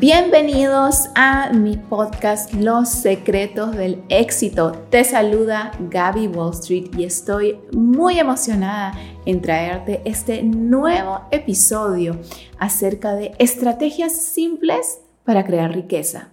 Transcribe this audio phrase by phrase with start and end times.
[0.00, 4.72] Bienvenidos a mi podcast Los secretos del éxito.
[4.90, 12.18] Te saluda Gaby Wall Street y estoy muy emocionada en traerte este nuevo episodio
[12.58, 16.30] acerca de estrategias simples para crear riqueza.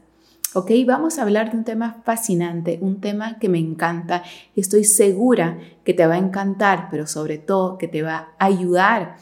[0.54, 4.24] Ok, vamos a hablar de un tema fascinante, un tema que me encanta
[4.56, 8.46] y estoy segura que te va a encantar, pero sobre todo que te va a
[8.46, 9.18] ayudar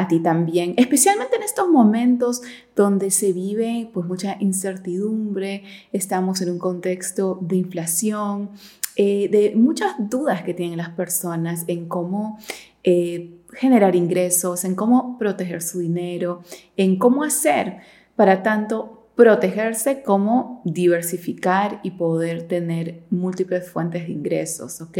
[0.00, 2.40] a ti también, especialmente en estos momentos
[2.74, 8.48] donde se vive pues mucha incertidumbre, estamos en un contexto de inflación,
[8.96, 12.38] eh, de muchas dudas que tienen las personas en cómo
[12.82, 16.40] eh, generar ingresos, en cómo proteger su dinero,
[16.78, 17.80] en cómo hacer
[18.16, 24.96] para tanto protegerse como diversificar y poder tener múltiples fuentes de ingresos, ¿ok?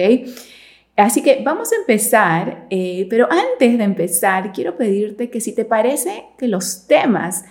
[1.00, 5.64] Así que vamos a empezar, eh, pero antes de empezar, quiero pedirte que si te
[5.64, 7.45] parece que los temas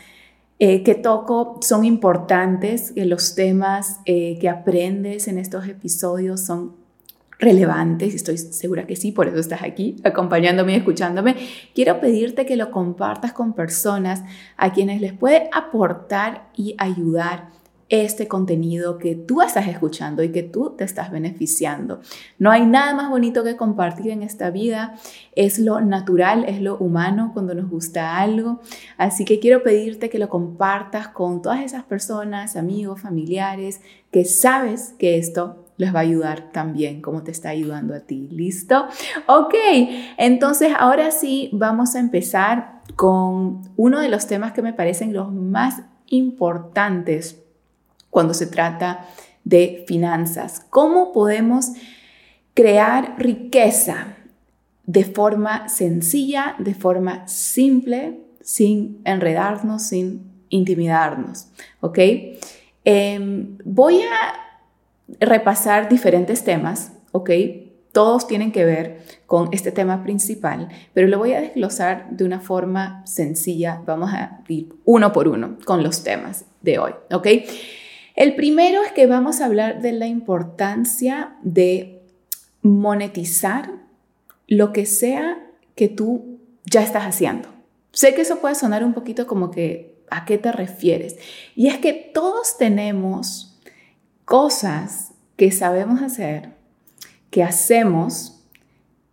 [0.60, 6.76] eh, que toco son importantes, que los temas eh, que aprendes en estos episodios son
[7.40, 11.36] relevantes, estoy segura que sí, por eso estás aquí acompañándome y escuchándome,
[11.74, 14.22] quiero pedirte que lo compartas con personas
[14.58, 17.48] a quienes les puede aportar y ayudar
[17.90, 22.02] este contenido que tú estás escuchando y que tú te estás beneficiando.
[22.38, 24.96] No hay nada más bonito que compartir en esta vida.
[25.36, 28.62] Es lo natural, es lo humano cuando nos gusta algo.
[28.98, 33.82] Así que quiero pedirte que lo compartas con todas esas personas, amigos, familiares,
[34.12, 38.28] que sabes que esto les va a ayudar también como te está ayudando a ti.
[38.32, 38.86] ¿Listo?
[39.28, 39.56] Ok,
[40.18, 45.32] entonces ahora sí vamos a empezar con uno de los temas que me parecen los
[45.32, 47.42] más importantes
[48.10, 49.06] cuando se trata
[49.44, 50.66] de finanzas.
[50.70, 51.72] ¿Cómo podemos
[52.54, 54.16] crear riqueza
[54.86, 61.48] de forma sencilla, de forma simple, sin enredarnos, sin intimidarnos?
[61.82, 62.00] ¿Ok?
[62.86, 64.50] Em, voy a
[65.20, 67.30] repasar diferentes temas, ¿ok?
[67.92, 72.40] Todos tienen que ver con este tema principal, pero lo voy a desglosar de una
[72.40, 73.82] forma sencilla.
[73.86, 77.28] Vamos a ir uno por uno con los temas de hoy, ¿ok?
[78.20, 82.04] El primero es que vamos a hablar de la importancia de
[82.62, 83.72] monetizar
[84.46, 85.42] lo que sea
[85.76, 87.48] que tú ya estás haciendo.
[87.94, 91.16] Sé que eso puede sonar un poquito como que, ¿a qué te refieres?
[91.56, 93.58] Y es que todos tenemos
[94.26, 96.50] cosas que sabemos hacer,
[97.30, 98.39] que hacemos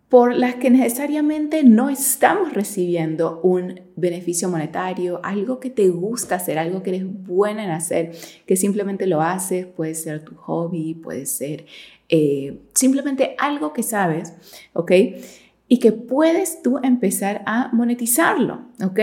[0.08, 6.58] por las que necesariamente no estamos recibiendo un beneficio monetario, algo que te gusta hacer,
[6.58, 8.12] algo que eres buena en hacer,
[8.46, 11.66] que simplemente lo haces, puede ser tu hobby, puede ser
[12.08, 14.32] eh, simplemente algo que sabes,
[14.74, 14.92] ¿ok?
[15.68, 19.00] Y que puedes tú empezar a monetizarlo, ¿ok?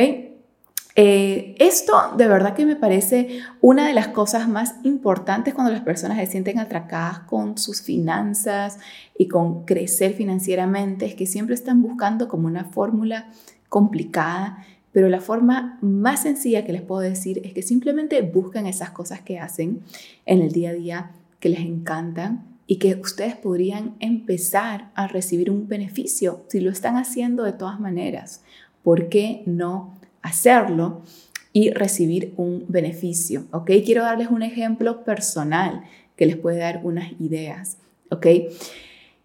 [0.96, 5.82] Eh, esto de verdad que me parece una de las cosas más importantes cuando las
[5.82, 8.78] personas se sienten atracadas con sus finanzas
[9.18, 13.32] y con crecer financieramente, es que siempre están buscando como una fórmula
[13.70, 18.92] complicada, pero la forma más sencilla que les puedo decir es que simplemente buscan esas
[18.92, 19.82] cosas que hacen
[20.28, 25.50] en el día a día que les encantan y que ustedes podrían empezar a recibir
[25.50, 28.44] un beneficio si lo están haciendo de todas maneras.
[28.84, 29.96] ¿Por qué no?
[30.24, 31.04] Hacerlo
[31.52, 33.70] y recibir un beneficio, ¿ok?
[33.86, 35.84] Quiero darles un ejemplo personal
[36.16, 37.78] que les puede dar unas ideas,
[38.10, 38.28] ¿ok?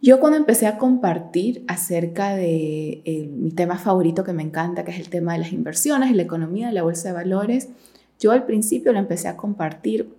[0.00, 4.92] Yo cuando empecé a compartir acerca de eh, mi tema favorito que me encanta, que
[4.92, 7.68] es el tema de las inversiones, la economía, la bolsa de valores,
[8.20, 10.14] yo al principio lo empecé a compartir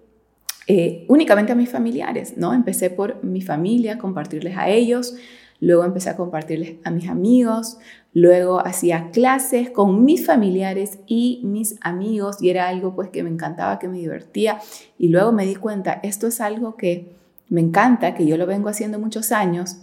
[0.68, 2.54] eh, únicamente a mis familiares, ¿no?
[2.54, 5.16] Empecé por mi familia, compartirles a ellos,
[5.60, 7.78] luego empecé a compartirles a mis amigos,
[8.14, 13.30] luego hacía clases con mis familiares y mis amigos y era algo pues que me
[13.30, 14.60] encantaba, que me divertía
[14.98, 17.12] y luego me di cuenta, esto es algo que
[17.50, 19.78] me encanta, que yo lo vengo haciendo muchos años,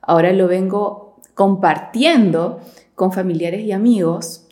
[0.00, 2.60] ahora lo vengo compartiendo
[2.94, 4.46] con familiares y amigos.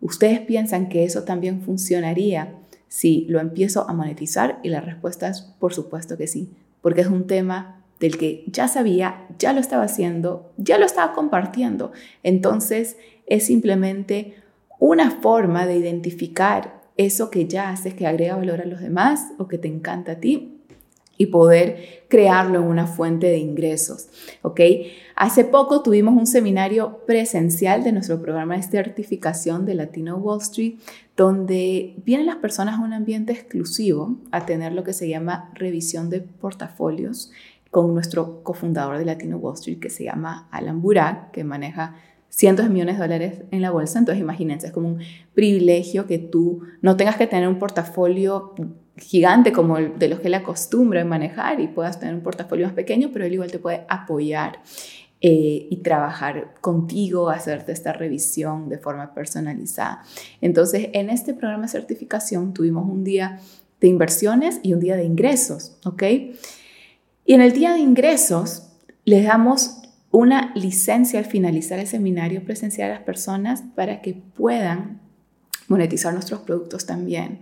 [0.00, 2.54] ¿Ustedes piensan que eso también funcionaría
[2.88, 4.60] si lo empiezo a monetizar?
[4.62, 6.48] Y la respuesta es por supuesto que sí,
[6.80, 11.12] porque es un tema del que ya sabía, ya lo estaba haciendo, ya lo estaba
[11.12, 11.92] compartiendo.
[12.22, 12.96] Entonces
[13.26, 14.36] es simplemente
[14.78, 19.48] una forma de identificar eso que ya haces, que agrega valor a los demás o
[19.48, 20.58] que te encanta a ti
[21.18, 24.08] y poder crearlo en una fuente de ingresos,
[24.42, 24.60] ¿ok?
[25.16, 30.74] Hace poco tuvimos un seminario presencial de nuestro programa de certificación de Latino Wall Street,
[31.16, 36.08] donde vienen las personas a un ambiente exclusivo a tener lo que se llama revisión
[36.08, 37.32] de portafolios
[37.70, 41.96] con nuestro cofundador de Latino Wall Street que se llama Alan Burak, que maneja
[42.28, 43.98] cientos de millones de dólares en la bolsa.
[43.98, 44.98] Entonces, imagínense, es como un
[45.34, 48.54] privilegio que tú no tengas que tener un portafolio
[48.96, 53.10] gigante como de los que le acostumbra manejar y puedas tener un portafolio más pequeño,
[53.12, 54.60] pero él igual te puede apoyar
[55.20, 60.02] eh, y trabajar contigo, hacerte esta revisión de forma personalizada.
[60.40, 63.40] Entonces, en este programa de certificación tuvimos un día
[63.80, 66.02] de inversiones y un día de ingresos, ¿ok?
[67.28, 68.70] Y en el día de ingresos
[69.04, 75.02] les damos una licencia al finalizar el seminario presencial a las personas para que puedan
[75.66, 77.40] monetizar nuestros productos también.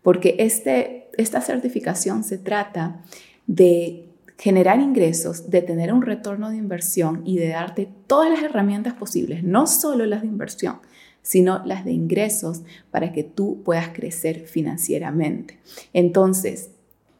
[0.00, 3.02] Porque este, esta certificación se trata
[3.46, 8.94] de generar ingresos, de tener un retorno de inversión y de darte todas las herramientas
[8.94, 10.78] posibles, no solo las de inversión,
[11.20, 15.58] sino las de ingresos para que tú puedas crecer financieramente.
[15.92, 16.70] Entonces,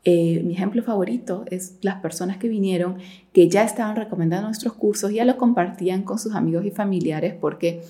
[0.08, 2.98] eh, mi ejemplo favorito es las personas que vinieron,
[3.32, 7.82] que ya estaban recomendando nuestros cursos, ya lo compartían con sus amigos y familiares porque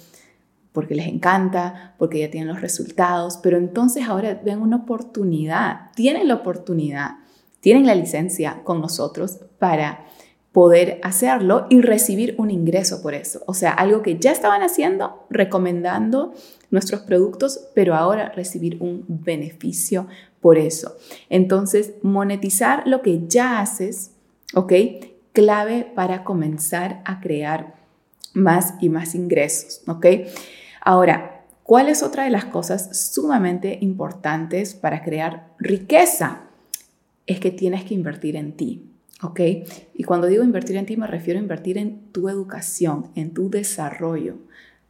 [0.72, 6.28] porque les encanta, porque ya tienen los resultados, pero entonces ahora ven una oportunidad, tienen
[6.28, 7.16] la oportunidad,
[7.60, 10.06] tienen la licencia con nosotros para
[10.52, 13.42] poder hacerlo y recibir un ingreso por eso.
[13.46, 16.32] O sea, algo que ya estaban haciendo, recomendando
[16.70, 20.06] nuestros productos, pero ahora recibir un beneficio
[20.46, 20.96] por eso.
[21.28, 24.12] Entonces, monetizar lo que ya haces,
[24.54, 24.72] ¿ok?
[25.32, 27.74] Clave para comenzar a crear
[28.32, 30.06] más y más ingresos, ¿ok?
[30.80, 36.42] Ahora, ¿cuál es otra de las cosas sumamente importantes para crear riqueza?
[37.26, 38.92] Es que tienes que invertir en ti.
[39.22, 39.40] ¿ok?
[39.94, 43.50] Y cuando digo invertir en ti me refiero a invertir en tu educación, en tu
[43.50, 44.36] desarrollo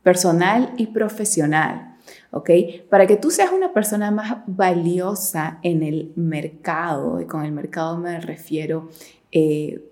[0.03, 1.96] personal y profesional,
[2.37, 2.51] ¿ok?
[2.91, 7.97] Para que tú seas una persona más valiosa en el mercado, y con el mercado
[7.99, 8.91] me refiero
[9.33, 9.83] eh,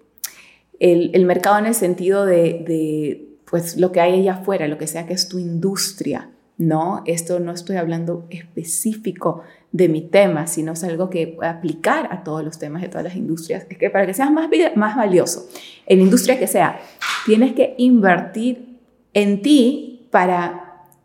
[0.78, 4.86] el, mercado en el sentido de, de, pues, lo que hay allá afuera, lo que
[4.86, 7.02] sea que es tu industria, ¿no?
[7.06, 9.42] Esto no estoy hablando específico
[9.72, 13.04] de mi tema, sino es algo que puede aplicar a todos los temas de todas
[13.04, 13.66] las industrias.
[13.68, 15.48] Es que para que seas más, más valioso,
[15.86, 16.78] en industria que sea,
[17.26, 18.78] tienes que invertir
[19.14, 20.63] en ti para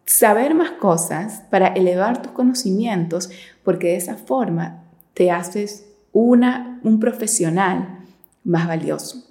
[0.09, 3.29] saber más cosas, para elevar tus conocimientos,
[3.63, 7.99] porque de esa forma te haces una, un profesional
[8.43, 9.23] más valioso.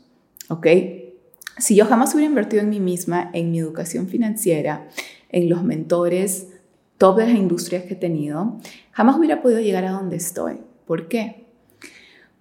[0.49, 0.69] ¿Ok?
[1.59, 4.89] Si yo jamás hubiera invertido en mí misma, en mi educación financiera,
[5.31, 6.47] en los mentores
[6.97, 8.61] top de las industrias que he tenido,
[8.93, 10.61] jamás hubiera podido llegar a donde estoy.
[10.87, 11.47] ¿Por qué?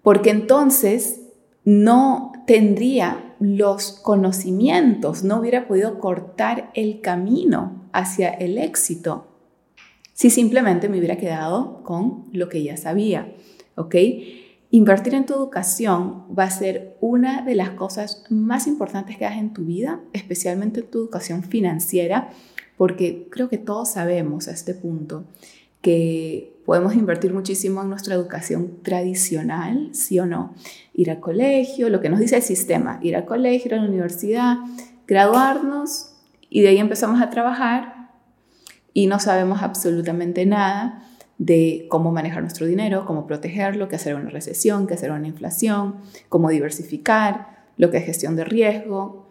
[0.04, 1.22] Porque entonces
[1.68, 9.28] no tendría los conocimientos, no hubiera podido cortar el camino hacia el éxito
[10.14, 13.34] si simplemente me hubiera quedado con lo que ya sabía.
[14.72, 19.38] Invertir en tu educación va a ser una de las cosas más importantes que hagas
[19.38, 22.30] en tu vida, especialmente en tu educación financiera,
[22.78, 25.26] porque creo que todos sabemos a este punto
[25.82, 30.54] que podemos invertir muchísimo en nuestra educación tradicional, sí o no.
[30.94, 33.88] Ir al colegio, lo que nos dice el sistema, ir al colegio, ir a la
[33.88, 34.58] universidad,
[35.08, 36.14] graduarnos
[36.50, 38.10] y de ahí empezamos a trabajar
[38.94, 41.04] y no sabemos absolutamente nada
[41.38, 45.98] de cómo manejar nuestro dinero, cómo protegerlo, qué hacer una recesión, qué hacer una inflación,
[46.30, 49.28] cómo diversificar, lo que es gestión de riesgo.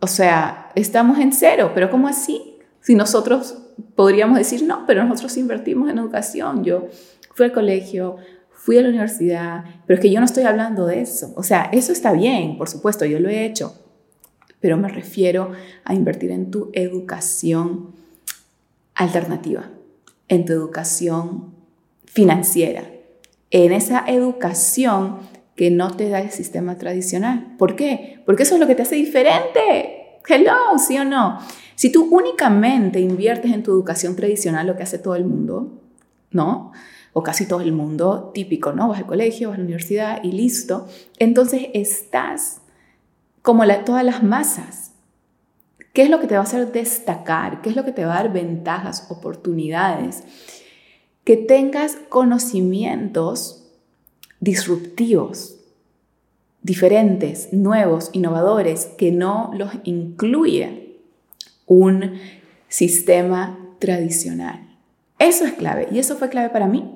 [0.00, 2.58] O sea, estamos en cero, pero ¿cómo así?
[2.80, 3.61] Si nosotros
[3.94, 6.64] podríamos decir, no, pero nosotros invertimos en educación.
[6.64, 6.88] Yo
[7.34, 8.16] fui al colegio,
[8.50, 11.32] fui a la universidad, pero es que yo no estoy hablando de eso.
[11.36, 13.74] O sea, eso está bien, por supuesto, yo lo he hecho,
[14.60, 15.50] pero me refiero
[15.84, 17.94] a invertir en tu educación
[18.94, 19.70] alternativa,
[20.28, 21.54] en tu educación
[22.04, 22.84] financiera,
[23.50, 25.18] en esa educación
[25.56, 27.54] que no te da el sistema tradicional.
[27.58, 28.22] ¿Por qué?
[28.24, 30.20] Porque eso es lo que te hace diferente.
[30.26, 31.38] Hello, ¿sí o no?
[31.74, 35.80] Si tú únicamente inviertes en tu educación tradicional, lo que hace todo el mundo,
[36.30, 36.72] ¿no?
[37.12, 38.88] O casi todo el mundo, típico, ¿no?
[38.88, 40.86] Vas al colegio, vas a la universidad y listo.
[41.18, 42.60] Entonces estás
[43.42, 44.92] como todas las masas.
[45.92, 47.60] ¿Qué es lo que te va a hacer destacar?
[47.60, 50.22] ¿Qué es lo que te va a dar ventajas, oportunidades?
[51.24, 53.70] Que tengas conocimientos
[54.40, 55.56] disruptivos,
[56.62, 60.81] diferentes, nuevos, innovadores, que no los incluyen
[61.66, 62.18] un
[62.68, 64.68] sistema tradicional.
[65.18, 66.90] Eso es clave y eso fue clave para mí,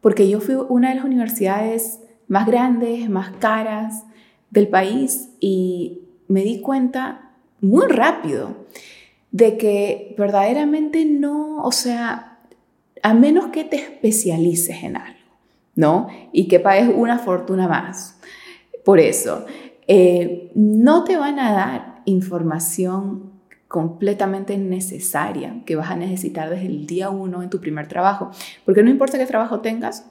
[0.00, 4.04] porque yo fui una de las universidades más grandes, más caras
[4.50, 8.66] del país y me di cuenta muy rápido
[9.30, 12.38] de que verdaderamente no, o sea,
[13.02, 15.18] a menos que te especialices en algo,
[15.74, 16.08] ¿no?
[16.32, 18.18] Y que pagues una fortuna más.
[18.84, 19.44] Por eso,
[19.86, 23.35] eh, no te van a dar información
[23.68, 28.30] completamente necesaria que vas a necesitar desde el día uno en tu primer trabajo.
[28.64, 30.06] Porque no importa qué trabajo tengas,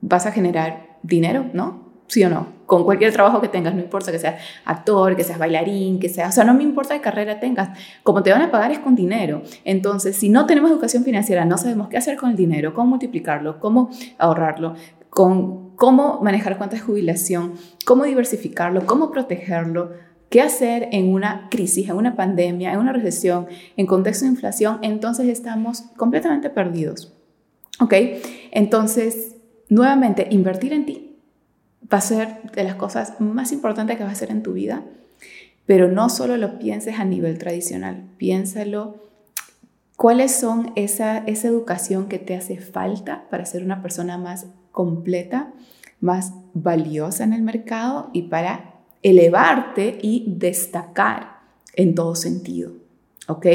[0.00, 1.86] vas a generar dinero, ¿no?
[2.08, 2.46] ¿Sí o no?
[2.66, 6.30] Con cualquier trabajo que tengas, no importa que seas actor, que seas bailarín, que seas,
[6.30, 8.94] o sea, no me importa qué carrera tengas, como te van a pagar es con
[8.94, 9.42] dinero.
[9.64, 13.58] Entonces, si no tenemos educación financiera, no sabemos qué hacer con el dinero, cómo multiplicarlo,
[13.58, 14.74] cómo ahorrarlo,
[15.10, 19.90] con cómo manejar cuentas de jubilación, cómo diversificarlo, cómo protegerlo,
[20.28, 24.78] qué hacer en una crisis, en una pandemia, en una recesión, en contexto de inflación,
[24.82, 27.12] entonces estamos completamente perdidos.
[27.80, 27.94] ¿Ok?
[28.52, 29.36] Entonces,
[29.68, 31.16] nuevamente, invertir en ti
[31.92, 34.82] va a ser de las cosas más importantes que vas a hacer en tu vida,
[35.66, 38.96] pero no solo lo pienses a nivel tradicional, piénsalo
[39.96, 45.52] cuáles son esa, esa educación que te hace falta para ser una persona más completa,
[46.00, 51.40] más valiosa en el mercado y para elevarte y destacar
[51.74, 52.72] en todo sentido.
[53.28, 53.46] ¿Ok?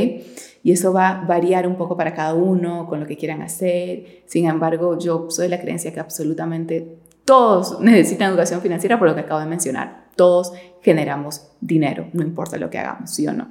[0.63, 4.24] Y eso va a variar un poco para cada uno, con lo que quieran hacer.
[4.25, 9.21] Sin embargo, yo soy la creencia que absolutamente todos necesitan educación financiera por lo que
[9.21, 10.05] acabo de mencionar.
[10.15, 13.50] Todos generamos dinero, no importa lo que hagamos, sí o no.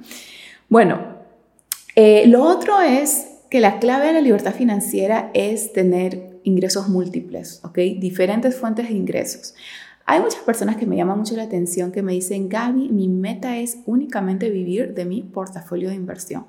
[0.69, 0.99] Bueno,
[1.95, 7.59] eh, lo otro es que la clave de la libertad financiera es tener ingresos múltiples,
[7.63, 7.77] ¿ok?
[7.99, 9.55] Diferentes fuentes de ingresos.
[10.05, 13.57] Hay muchas personas que me llaman mucho la atención que me dicen, Gaby, mi meta
[13.57, 16.45] es únicamente vivir de mi portafolio de inversión.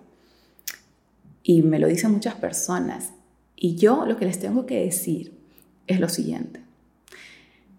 [1.43, 3.13] Y me lo dicen muchas personas.
[3.57, 5.33] Y yo lo que les tengo que decir
[5.87, 6.61] es lo siguiente.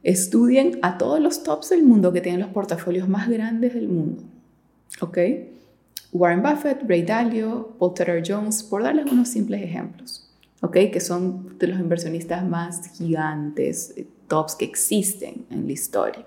[0.04, 4.24] Estudien a todos los tops del mundo que tienen los portafolios más grandes del mundo.
[5.02, 5.18] ¿Ok?
[6.12, 7.94] Warren Buffett, Ray Dalio, Paul
[8.26, 10.30] Jones, por darles unos simples ejemplos.
[10.62, 10.74] ¿Ok?
[10.92, 16.26] Que son de los inversionistas más gigantes, eh, tops que existen en la historia.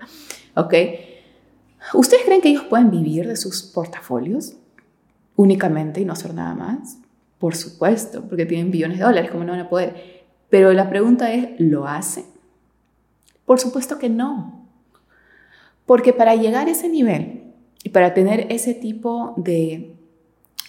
[0.55, 0.73] ¿Ok?
[1.93, 4.55] ¿Ustedes creen que ellos pueden vivir de sus portafolios
[5.35, 6.97] únicamente y no hacer nada más?
[7.39, 10.25] Por supuesto, porque tienen billones de dólares, ¿cómo no van a poder?
[10.49, 12.25] Pero la pregunta es, ¿lo hacen?
[13.45, 14.67] Por supuesto que no.
[15.85, 19.96] Porque para llegar a ese nivel y para tener ese tipo de,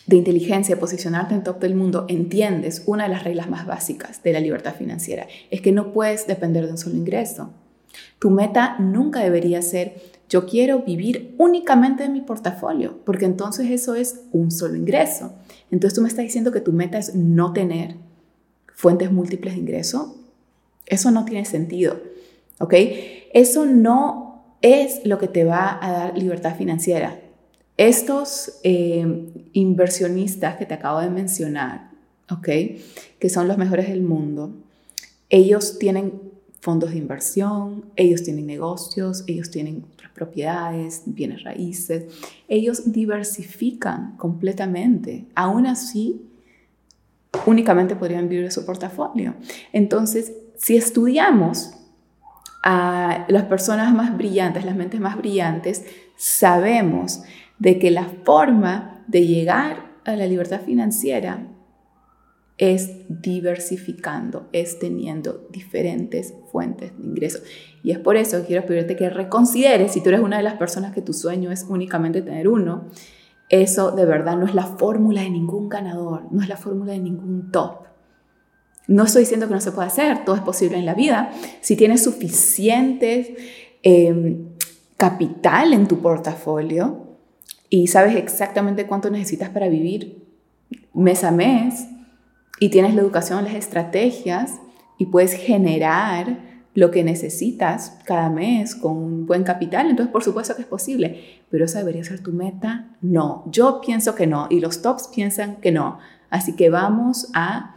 [0.09, 4.33] de inteligencia, posicionarte en top del mundo, entiendes una de las reglas más básicas de
[4.33, 5.29] la libertad financiera.
[5.51, 7.51] Es que no puedes depender de un solo ingreso.
[8.19, 13.95] Tu meta nunca debería ser yo quiero vivir únicamente de mi portafolio, porque entonces eso
[13.95, 15.33] es un solo ingreso.
[15.71, 17.95] Entonces tú me estás diciendo que tu meta es no tener
[18.75, 20.17] fuentes múltiples de ingreso.
[20.85, 21.99] Eso no tiene sentido.
[22.59, 22.75] ¿ok?
[23.33, 27.21] Eso no es lo que te va a dar libertad financiera.
[27.77, 31.91] Estos eh, inversionistas que te acabo de mencionar,
[32.31, 32.49] ¿ok?
[33.19, 34.55] Que son los mejores del mundo,
[35.31, 36.21] ellos tienen
[36.61, 42.05] fondos de inversión, ellos tienen negocios, ellos tienen propiedades, bienes raíces,
[42.49, 45.27] ellos diversifican completamente.
[45.35, 46.23] Aún así,
[47.47, 49.35] únicamente podrían vivir de su portafolio.
[49.73, 51.75] Entonces, si estudiamos
[52.65, 55.85] a las personas más brillantes, las mentes más brillantes,
[56.17, 57.23] sabemos
[57.59, 61.49] de que la forma de llegar a la libertad financiera
[62.59, 67.43] es diversificando, es teniendo diferentes fuentes de ingresos.
[67.83, 70.55] Y es por eso que quiero pedirte que reconsideres, si tú eres una de las
[70.55, 72.87] personas que tu sueño es únicamente tener uno,
[73.49, 76.99] eso de verdad no es la fórmula de ningún ganador, no es la fórmula de
[76.99, 77.85] ningún top.
[78.89, 81.31] No estoy diciendo que no se pueda hacer, todo es posible en la vida.
[81.61, 83.37] Si tienes suficiente
[83.83, 84.49] em,
[84.97, 87.08] capital en tu portafolio
[87.71, 90.27] y sabes exactamente cuánto necesitas para vivir
[90.95, 91.87] mes a mes
[92.61, 94.59] y tienes la educación, las estrategias
[94.99, 96.39] y puedes generar
[96.75, 101.41] lo que necesitas cada mes con un buen capital, entonces por supuesto que es posible,
[101.51, 102.87] pero esa debería ser tu meta.
[103.01, 105.99] No, yo pienso que no y los tops piensan que no.
[106.31, 107.75] Así que vamos a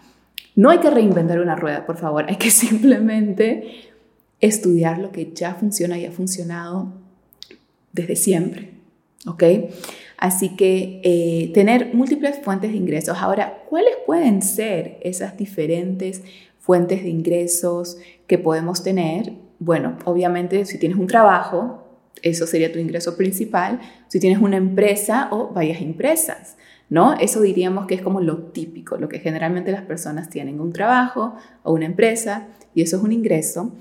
[0.56, 3.90] no hay que reinventar una rueda, por favor, hay que simplemente
[4.40, 6.94] estudiar lo que ya funciona y ha funcionado
[7.94, 8.71] desde siempre,
[9.28, 9.44] ¿ok?
[10.18, 13.18] Así que eh, tener múltiples fuentes de ingresos.
[13.18, 16.22] Ahora, ¿cuáles pueden ser esas diferentes
[16.60, 17.98] fuentes de ingresos
[18.28, 19.34] que podemos tener?
[19.60, 21.88] Bueno, obviamente si tienes un trabajo,
[22.22, 23.80] eso sería tu ingreso principal.
[24.08, 26.56] Si tienes una empresa o varias empresas,
[26.90, 27.14] ¿no?
[27.14, 31.34] Eso diríamos que es como lo típico, lo que generalmente las personas tienen, un trabajo
[31.64, 33.72] o una empresa y eso es un ingreso.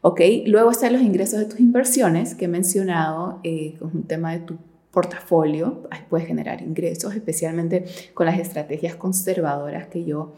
[0.00, 0.20] ¿ok?
[0.46, 4.58] Luego están los ingresos de tus inversiones que he mencionado, eh, un tema de tu
[4.94, 7.84] portafolio, puedes generar ingresos, especialmente
[8.14, 10.34] con las estrategias conservadoras que yo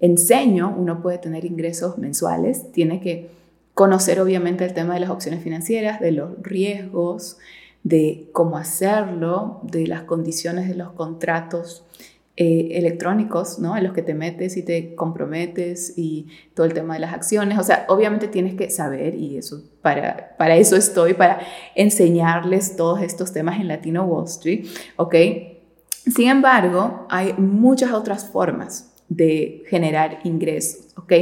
[0.00, 3.30] enseño, uno puede tener ingresos mensuales, tiene que
[3.74, 7.38] conocer obviamente el tema de las opciones financieras, de los riesgos,
[7.84, 11.84] de cómo hacerlo, de las condiciones de los contratos
[12.42, 13.76] eh, electrónicos, ¿no?
[13.76, 17.58] En los que te metes y te comprometes y todo el tema de las acciones.
[17.58, 21.40] O sea, obviamente tienes que saber y eso, para, para eso estoy, para
[21.74, 24.64] enseñarles todos estos temas en Latino Wall Street,
[24.96, 25.14] ¿ok?
[25.90, 31.12] Sin embargo, hay muchas otras formas de generar ingresos, ¿ok?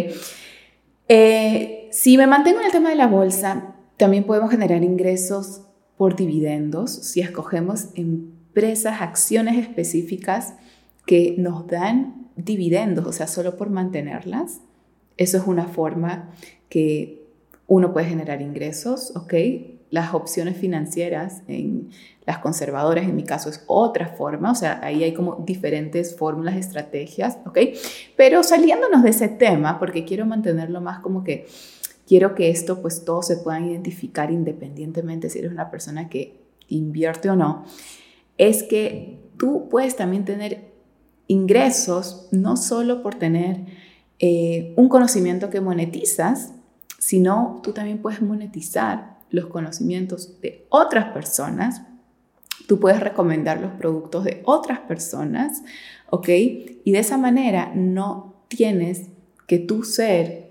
[1.09, 5.63] Eh, si me mantengo en el tema de la bolsa, también podemos generar ingresos
[5.97, 10.55] por dividendos si escogemos empresas, acciones específicas
[11.09, 14.61] que nos dan dividendos, o sea, solo por mantenerlas.
[15.17, 16.35] Eso es una forma
[16.69, 17.25] que
[17.67, 19.33] uno puede generar ingresos, ¿ok?
[19.89, 21.89] Las opciones financieras en
[22.27, 26.57] las conservadoras, en mi caso, es otra forma, o sea, ahí hay como diferentes fórmulas,
[26.57, 27.59] estrategias, ¿ok?
[28.15, 31.47] Pero saliéndonos de ese tema, porque quiero mantenerlo más como que
[32.07, 36.39] quiero que esto, pues todos se puedan identificar independientemente si eres una persona que
[36.69, 37.65] invierte o no,
[38.37, 40.68] es que tú puedes también tener
[41.29, 43.65] ingresos no solo por tener
[44.19, 46.53] eh, un conocimiento que monetizas,
[46.99, 51.83] sino tú también puedes monetizar los conocimientos de otras personas.
[52.67, 55.63] Tú puedes recomendar los productos de otras personas,
[56.11, 56.29] ¿ok?
[56.29, 59.09] Y de esa manera no tienes
[59.47, 60.49] que tú ser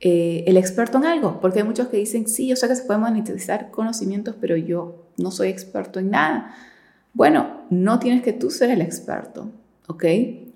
[0.00, 2.84] eh, el experto en algo, porque hay muchos que dicen, sí, yo sé que se
[2.84, 6.54] pueden monetizar conocimientos, pero yo no soy experto en nada.
[7.12, 9.50] Bueno, no tienes que tú ser el experto.
[9.86, 10.04] ¿Ok?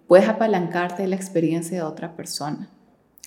[0.06, 2.70] Puedes apalancarte de la experiencia de otra persona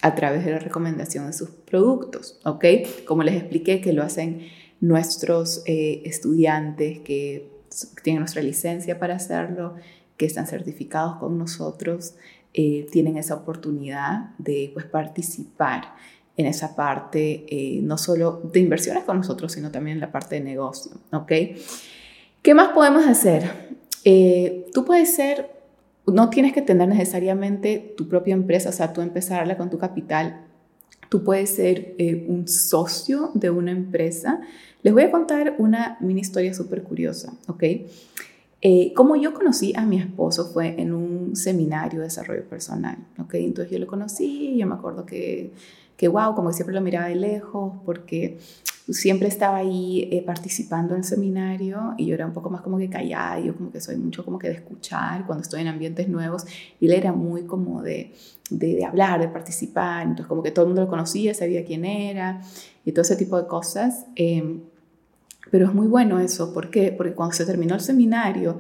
[0.01, 2.65] a través de la recomendación de sus productos, ¿ok?
[3.05, 4.47] Como les expliqué que lo hacen
[4.79, 7.51] nuestros eh, estudiantes que
[8.03, 9.75] tienen nuestra licencia para hacerlo,
[10.17, 12.15] que están certificados con nosotros,
[12.53, 15.95] eh, tienen esa oportunidad de pues, participar
[16.37, 20.35] en esa parte, eh, no solo de inversiones con nosotros, sino también en la parte
[20.35, 21.31] de negocio, ¿ok?
[22.41, 23.67] ¿Qué más podemos hacer?
[24.73, 25.56] tú puedes ser
[26.07, 30.45] no tienes que tener necesariamente tu propia empresa, o sea, tú empezarla con tu capital.
[31.09, 34.41] Tú puedes ser eh, un socio de una empresa.
[34.83, 37.63] Les voy a contar una mini historia súper curiosa, ¿ok?
[38.61, 43.35] Eh, como yo conocí a mi esposo fue en un seminario de desarrollo personal, ¿ok?
[43.35, 45.51] Entonces yo lo conocí, yo me acuerdo que,
[45.95, 48.39] que wow, como siempre lo miraba de lejos, porque
[48.89, 52.77] siempre estaba ahí eh, participando en el seminario y yo era un poco más como
[52.77, 56.07] que callada, yo como que soy mucho como que de escuchar cuando estoy en ambientes
[56.07, 56.45] nuevos
[56.79, 58.13] y él era muy como de,
[58.49, 62.41] de, hablar, de participar, entonces como que todo el mundo lo conocía, sabía quién era
[62.85, 64.05] y todo ese tipo de cosas.
[64.15, 64.61] Em,
[65.51, 66.93] pero es muy bueno eso, ¿por qué?
[66.95, 68.59] Porque cuando se terminó el seminario,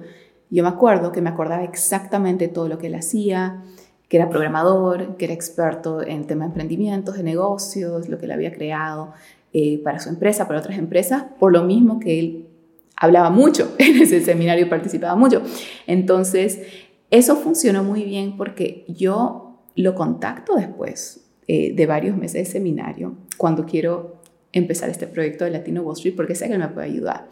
[0.49, 3.63] yo me acuerdo que me acordaba exactamente todo lo que él hacía,
[4.07, 8.31] que era programador, que era experto en temas de emprendimientos, de negocios, lo que él
[8.31, 9.13] había creado,
[9.59, 12.47] eh, para su empresa, para otras empresas, por lo mismo que él
[12.95, 15.41] hablaba mucho en ese seminario participaba mucho.
[15.87, 16.61] Entonces,
[17.09, 23.15] eso funcionó muy bien porque yo lo contacto después eh, de varios meses de seminario
[23.35, 26.85] cuando quiero empezar este proyecto de Latino Wall Street porque sé que él me puede
[26.85, 27.27] ayudar.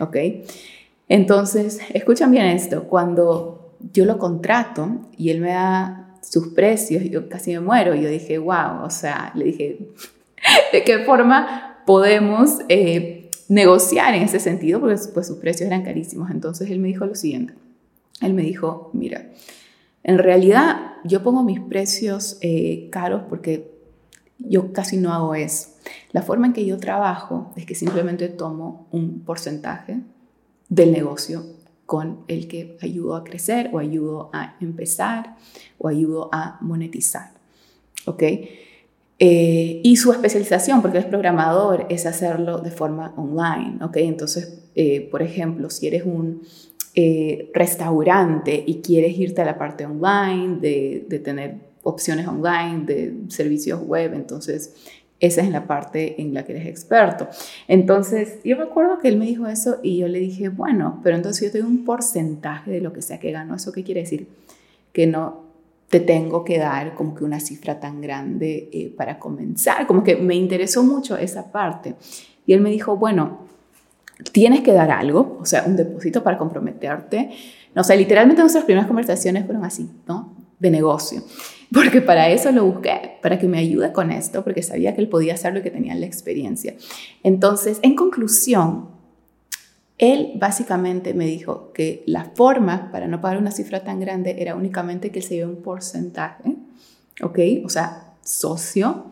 [0.00, 0.16] ¿Ok?
[1.08, 7.28] Entonces, escuchan bien esto, cuando yo lo contrato y él me da sus precios, yo
[7.28, 9.78] casi me muero, yo dije, wow, o sea, le dije,
[10.72, 16.30] de qué forma podemos eh, negociar en ese sentido, porque pues, sus precios eran carísimos.
[16.30, 17.54] Entonces él me dijo lo siguiente,
[18.20, 19.30] él me dijo, mira,
[20.02, 23.72] en realidad yo pongo mis precios eh, caros porque
[24.38, 25.68] yo casi no hago eso.
[26.12, 30.00] La forma en que yo trabajo es que simplemente tomo un porcentaje
[30.68, 31.42] del negocio
[31.86, 35.36] con el que ayudo a crecer o ayudo a empezar
[35.78, 37.30] o ayudo a monetizar.
[38.04, 38.24] ¿Ok?
[39.20, 43.96] Eh, y su especialización, porque es programador, es hacerlo de forma online, ¿ok?
[43.96, 46.42] Entonces, eh, por ejemplo, si eres un
[46.94, 53.14] eh, restaurante y quieres irte a la parte online, de, de, tener opciones online, de
[53.28, 54.74] servicios web, entonces
[55.20, 57.28] esa es la parte en la que eres experto.
[57.66, 61.16] Entonces, yo me acuerdo que él me dijo eso y yo le dije, bueno, pero
[61.16, 63.56] entonces yo tengo un porcentaje de lo que sea que gano.
[63.56, 64.28] ¿Eso qué quiere decir?
[64.92, 65.47] Que no
[65.88, 69.86] te tengo que dar como que una cifra tan grande eh, para comenzar.
[69.86, 71.94] Como que me interesó mucho esa parte.
[72.46, 73.46] Y él me dijo, bueno,
[74.32, 77.30] tienes que dar algo, o sea, un depósito para comprometerte.
[77.74, 80.34] No, o sea, literalmente nuestras primeras conversaciones fueron así, ¿no?
[80.58, 81.22] De negocio.
[81.72, 85.08] Porque para eso lo busqué, para que me ayude con esto, porque sabía que él
[85.10, 86.74] podía hacerlo y que tenía la experiencia.
[87.22, 88.88] Entonces, en conclusión,
[89.98, 94.54] él básicamente me dijo que la forma para no pagar una cifra tan grande era
[94.54, 96.56] únicamente que se lleve un porcentaje,
[97.20, 97.38] ¿ok?
[97.64, 99.06] O sea, socio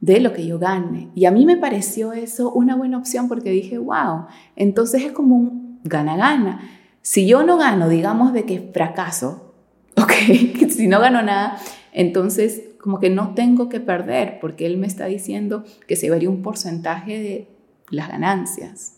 [0.00, 1.08] de lo que yo gane.
[1.14, 5.36] Y a mí me pareció eso una buena opción porque dije, wow, entonces es como
[5.36, 6.60] un gana-gana.
[7.00, 9.54] Si yo no gano, digamos de que fracaso,
[9.96, 10.12] ok,
[10.70, 11.58] si no gano nada,
[11.92, 16.28] entonces como que no tengo que perder porque él me está diciendo que se varía
[16.28, 17.48] un porcentaje de
[17.90, 18.97] las ganancias.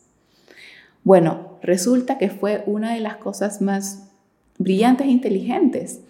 [1.05, 4.11] Bueno, resulta que fue una de las cosas más
[4.59, 6.01] brillantes e inteligentes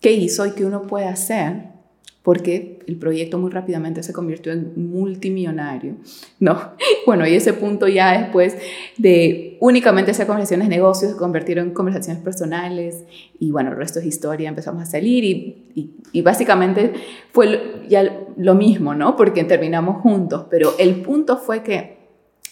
[0.00, 1.72] que hizo y que uno puede hacer
[2.22, 5.96] porque el proyecto muy rápidamente se convirtió en multimillonario,
[6.38, 6.72] ¿no?
[7.06, 8.56] Bueno, y ese punto ya después
[8.96, 13.02] de únicamente hacer conversaciones de negocios, se convirtieron en conversaciones personales
[13.40, 16.92] y bueno, el resto es historia, empezamos a salir y, y, básicamente
[17.32, 19.16] fue ya lo mismo, ¿no?
[19.16, 22.01] Porque terminamos juntos, pero el punto fue que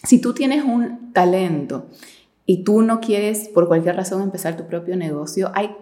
[0.04, 1.86] si tú tienes un talento
[2.46, 5.76] y tú no quieres por cualquier razón empezar tu propio negocio, hay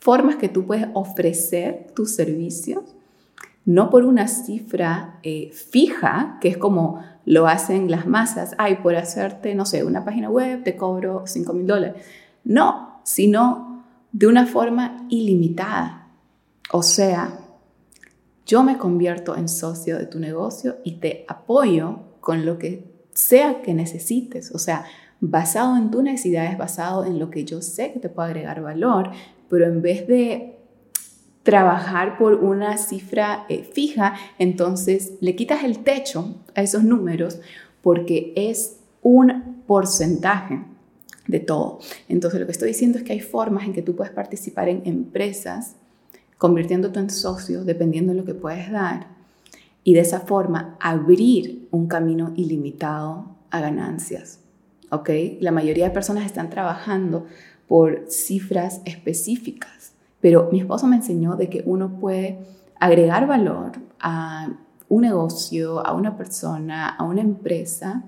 [0.00, 2.82] formas que tú puedes ofrecer tus servicios
[3.68, 8.96] no por una cifra eh, fija, que es como lo hacen las masas, ay, por
[8.96, 12.02] hacerte, no sé, una página web te cobro 5 mil dólares.
[12.44, 16.08] No, sino de una forma ilimitada.
[16.72, 17.40] O sea,
[18.46, 23.62] yo me convierto en socio de tu negocio y te apoyo con lo que sea
[23.62, 24.52] que necesites.
[24.54, 24.84] O sea,
[25.20, 29.10] basado en tus necesidades, basado en lo que yo sé que te puede agregar valor,
[29.50, 30.56] pero en vez de
[31.42, 37.40] trabajar por una cifra eh, fija, entonces le quitas el techo a esos números
[37.82, 40.60] porque es un porcentaje
[41.26, 41.80] de todo.
[42.08, 44.82] Entonces lo que estoy diciendo es que hay formas en que tú puedes participar en
[44.84, 45.74] empresas
[46.36, 49.17] convirtiéndote en socio dependiendo de lo que puedes dar
[49.88, 54.40] y de esa forma abrir un camino ilimitado a ganancias.
[54.90, 55.10] ¿Ok?
[55.40, 57.26] La mayoría de personas están trabajando
[57.66, 59.78] por cifras específicas
[60.20, 62.38] pero mi esposo me enseñó de que uno puede
[62.80, 64.48] agregar valor a
[64.88, 68.04] un negocio, a una persona, a una empresa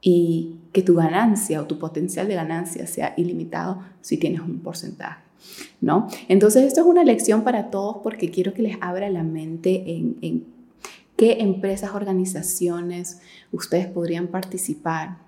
[0.00, 5.22] y que tu ganancia o tu potencial de ganancia sea ilimitado si tienes un porcentaje.
[5.80, 6.08] ¿No?
[6.28, 10.18] Entonces, esto es una lección para todos porque quiero que les abra la mente en,
[10.20, 10.44] en
[11.20, 13.20] qué empresas, organizaciones
[13.52, 15.18] ustedes podrían participar,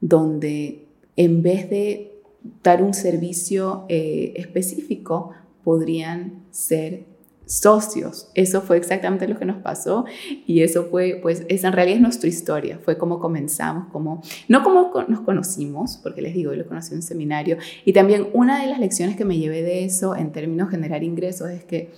[0.00, 2.22] donde en vez de
[2.62, 7.04] dar un servicio eh, específico, podrían ser
[7.44, 8.30] socios.
[8.34, 10.06] Eso fue exactamente lo que nos pasó
[10.46, 12.78] y eso fue, pues, esa en realidad es nuestra historia.
[12.82, 17.00] Fue como comenzamos, como, no como nos conocimos, porque les digo, yo lo conocí en
[17.00, 17.58] un seminario.
[17.84, 21.04] Y también una de las lecciones que me llevé de eso en términos de generar
[21.04, 21.90] ingresos es que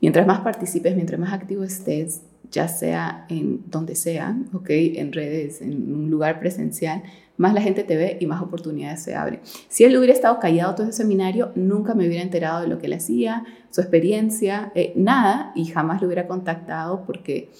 [0.00, 4.70] mientras más participes, mientras más activo estés, ya sea en donde sea, ¿ok?
[4.70, 7.02] En redes, en un lugar presencial,
[7.36, 9.40] más la gente te ve y más oportunidades se abren.
[9.68, 12.86] Si él hubiera estado callado todo ese seminario, nunca me hubiera enterado de lo que
[12.86, 17.50] él hacía, su experiencia, eh, nada, y jamás lo hubiera contactado porque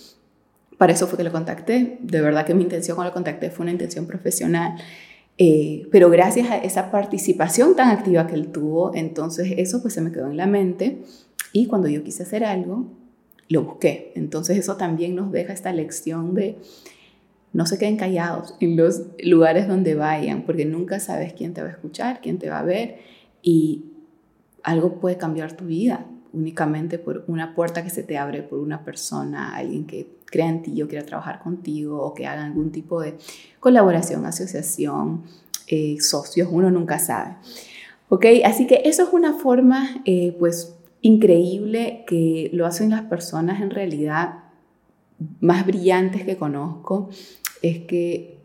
[0.79, 1.99] para eso fue que lo contacté.
[2.01, 4.77] De verdad que mi intención cuando lo contacté fue una intención profesional.
[5.39, 10.01] Eh, pero gracias a esa participación tan activa que él tuvo, entonces eso pues se
[10.01, 11.03] me quedó en la mente
[11.53, 12.87] y cuando yo quise hacer algo,
[13.49, 14.13] lo busqué.
[14.15, 16.59] Entonces eso también nos deja esta lección de
[17.53, 21.69] no se queden callados en los lugares donde vayan, porque nunca sabes quién te va
[21.69, 22.99] a escuchar, quién te va a ver
[23.43, 23.87] y
[24.63, 28.85] algo puede cambiar tu vida únicamente por una puerta que se te abre por una
[28.85, 33.01] persona, alguien que crea en ti o quiera trabajar contigo o que haga algún tipo
[33.01, 33.17] de
[33.59, 35.23] colaboración, asociación,
[35.67, 37.37] eh, socios, uno nunca sabe.
[38.09, 38.27] ¿Ok?
[38.45, 40.76] Así que eso es una forma, eh, pues,
[41.07, 44.41] increíble que lo hacen las personas en realidad
[45.41, 47.09] más brillantes que conozco
[47.63, 48.39] es que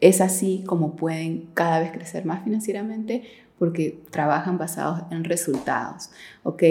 [0.00, 3.24] es así como pueden cada vez crecer más financieramente
[3.58, 6.10] porque trabajan basados en resultados.
[6.44, 6.62] ¿ok?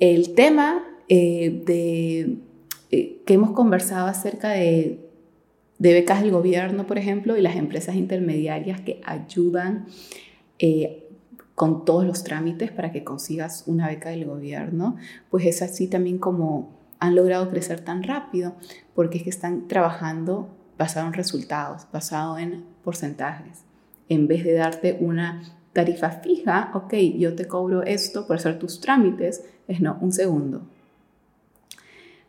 [0.00, 2.36] El tema eh, de,
[2.90, 5.00] eh, que hemos conversado acerca de,
[5.78, 9.86] becas del gobierno, por ejemplo, y las empresas intermediarias que ayudan
[10.58, 11.03] eh,
[11.54, 14.96] con todos los trámites para que consigas una beca del gobierno,
[15.30, 18.54] pues es así también como han logrado crecer tan rápido,
[18.94, 23.62] porque es que están trabajando basado en resultados, basado en porcentajes.
[24.08, 28.80] En vez de darte una tarifa fija, ok, yo te cobro esto por hacer tus
[28.80, 30.62] trámites, es no, un segundo.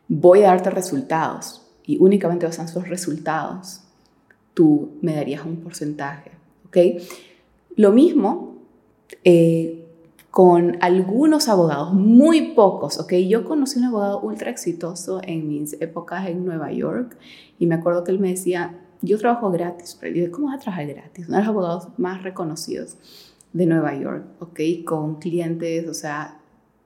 [0.08, 3.82] Voy a darte resultados y únicamente basado en esos resultados,
[4.54, 6.30] tú me darías un porcentaje,
[6.66, 7.02] ok.
[7.76, 8.55] Lo mismo
[9.24, 9.86] eh,
[10.30, 13.14] con algunos abogados, muy pocos, ¿ok?
[13.26, 17.16] Yo conocí un abogado ultra exitoso en mis épocas en Nueva York
[17.58, 20.60] y me acuerdo que él me decía, yo trabajo gratis, pero yo, ¿cómo vas a
[20.60, 21.26] trabajar gratis?
[21.28, 22.96] Uno de los abogados más reconocidos
[23.52, 24.60] de Nueva York, ¿ok?
[24.84, 26.38] Con clientes, o sea,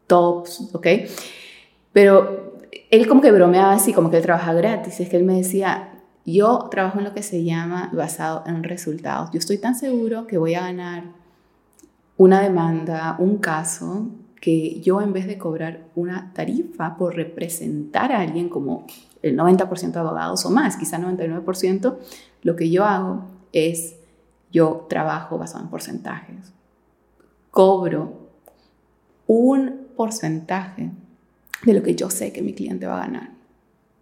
[0.06, 0.86] tops, ¿ok?
[1.92, 5.34] Pero él como que bromeaba así, como que él trabaja gratis, es que él me
[5.34, 9.30] decía, yo trabajo en lo que se llama basado en resultados.
[9.32, 11.18] Yo estoy tan seguro que voy a ganar
[12.20, 14.10] una demanda, un caso,
[14.42, 18.86] que yo en vez de cobrar una tarifa por representar a alguien como
[19.22, 21.96] el 90% de abogados o más, quizá 99%,
[22.42, 23.96] lo que yo hago es
[24.52, 26.52] yo trabajo basado en porcentajes.
[27.50, 28.28] Cobro
[29.26, 30.90] un porcentaje
[31.64, 33.30] de lo que yo sé que mi cliente va a ganar,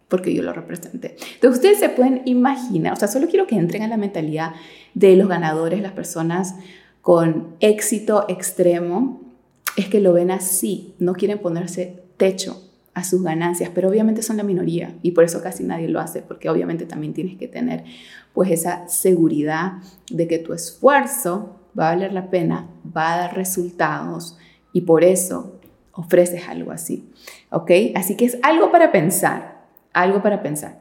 [0.09, 1.15] porque yo lo representé.
[1.35, 4.55] Entonces ustedes se pueden imaginar, o sea, solo quiero que entren en la mentalidad
[4.93, 6.55] de los ganadores, las personas
[7.01, 9.21] con éxito extremo,
[9.77, 12.61] es que lo ven así, no quieren ponerse techo
[12.93, 16.21] a sus ganancias, pero obviamente son la minoría y por eso casi nadie lo hace,
[16.21, 17.83] porque obviamente también tienes que tener
[18.33, 19.73] pues esa seguridad
[20.11, 24.37] de que tu esfuerzo va a valer la pena, va a dar resultados
[24.73, 25.59] y por eso
[25.93, 27.09] ofreces algo así,
[27.51, 27.71] ¿ok?
[27.95, 30.79] Así que es algo para pensar, algo para pensar.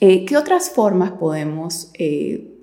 [0.00, 2.53] Eh, ¿Qué otras formas podemos, eh,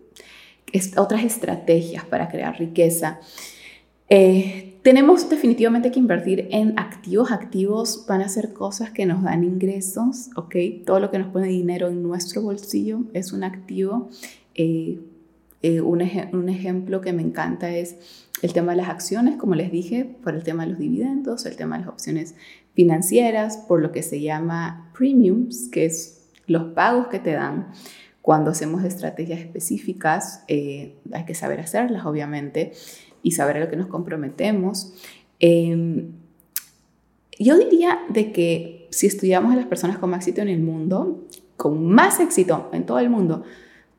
[0.97, 3.19] otras estrategias para crear riqueza?
[4.09, 7.31] Eh, tenemos definitivamente que invertir en activos.
[7.31, 10.55] Activos van a ser cosas que nos dan ingresos, ¿ok?
[10.85, 14.09] Todo lo que nos pone dinero en nuestro bolsillo es un activo.
[14.55, 14.99] Eh,
[15.61, 16.01] eh, un,
[16.33, 17.95] un, ejemplo que me encanta es
[18.41, 21.55] el tema de las acciones, como les dije, por el tema de los dividendos, el
[21.55, 22.35] tema de las opciones
[22.73, 27.67] financieras, por lo que se llama premiums, que es los pagos que te dan
[28.21, 30.43] cuando hacemos estrategias específicas.
[30.47, 32.73] hay que saber hacerlas, obviamente
[33.23, 34.93] y saber a lo que nos comprometemos.
[35.39, 36.11] Em,
[37.39, 41.27] yo diría de que si estudiamos a las personas con más éxito en el mundo,
[41.57, 43.43] con más éxito en todo el mundo,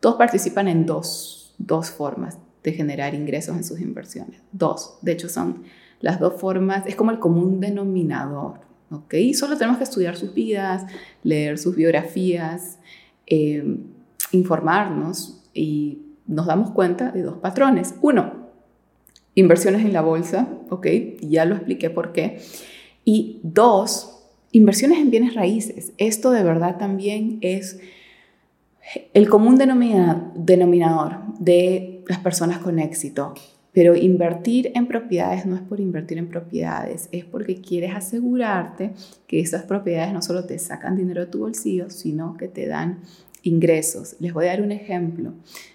[0.00, 4.40] todos participan en dos, dos formas de generar ingresos en sus inversiones.
[4.52, 5.64] Dos, de hecho son
[6.00, 9.14] las dos formas, es como el común denominador, ¿ok?
[9.34, 10.84] Solo tenemos que estudiar sus vidas,
[11.22, 12.78] leer sus biografías,
[13.26, 13.91] em,
[14.32, 17.94] informarnos y nos damos cuenta de dos patrones.
[18.00, 18.32] Uno,
[19.34, 20.86] inversiones en la bolsa, ¿ok?
[21.20, 22.40] Ya lo expliqué por qué.
[23.04, 25.92] Y dos, inversiones en bienes raíces.
[25.98, 27.80] Esto de verdad también es
[29.14, 33.34] el común denominador de las personas con éxito.
[33.72, 38.92] Pero invertir en propiedades no es por invertir en propiedades, es porque quieres asegurarte
[39.26, 42.98] que esas propiedades no solo te sacan dinero de tu bolsillo, sino que te dan
[43.42, 44.16] ingresos.
[44.20, 45.32] Les voy a dar un ejemplo,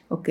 [0.09, 0.29] ¿ok?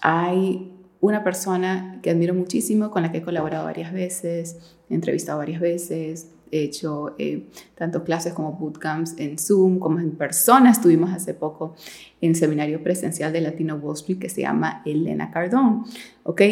[0.00, 5.38] Hay una persona que admiro muchísimo, con la que he colaborado varias veces, he entrevistado
[5.38, 10.70] varias veces, he hecho eh, tanto clases como bootcamps en Zoom, como en persona.
[10.70, 11.74] Estuvimos hace poco
[12.20, 15.84] en seminario presencial de Latino Wall Street que se llama Elena Cardón,
[16.22, 16.42] ¿ok?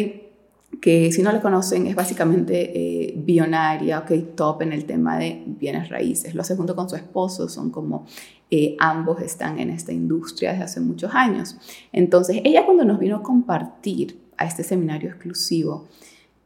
[0.81, 4.11] Que si no la conocen es básicamente eh, billonaria, ¿ok?
[4.35, 6.35] Top en el tema de bienes raíces.
[6.35, 8.05] Lo hace junto con su esposo, son como
[8.55, 11.57] eh, ambos están en esta industria desde hace muchos años.
[11.91, 15.87] Entonces, ella cuando nos vino a compartir a este seminario exclusivo,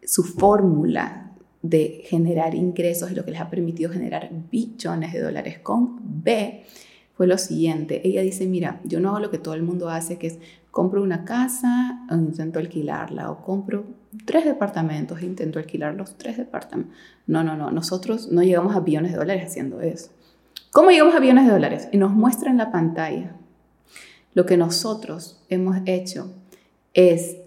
[0.05, 5.59] su fórmula de generar ingresos y lo que les ha permitido generar billones de dólares
[5.59, 6.63] con B
[7.13, 8.07] fue lo siguiente.
[8.07, 10.39] Ella dice, mira, yo no hago lo que todo el mundo hace, que es
[10.71, 13.83] compro una casa o intento alquilarla, o compro
[14.23, 16.95] tres departamentos e intento alquilar los tres departamentos.
[17.25, 20.11] No, no, no, nosotros no llegamos a billones de dólares haciendo eso.
[20.77, 21.89] ¿Cómo llegamos a de dólares?
[21.91, 23.35] Y nos muestra en la pantalla.
[24.35, 26.35] Lo que nosotros hemos hecho
[26.93, 27.37] es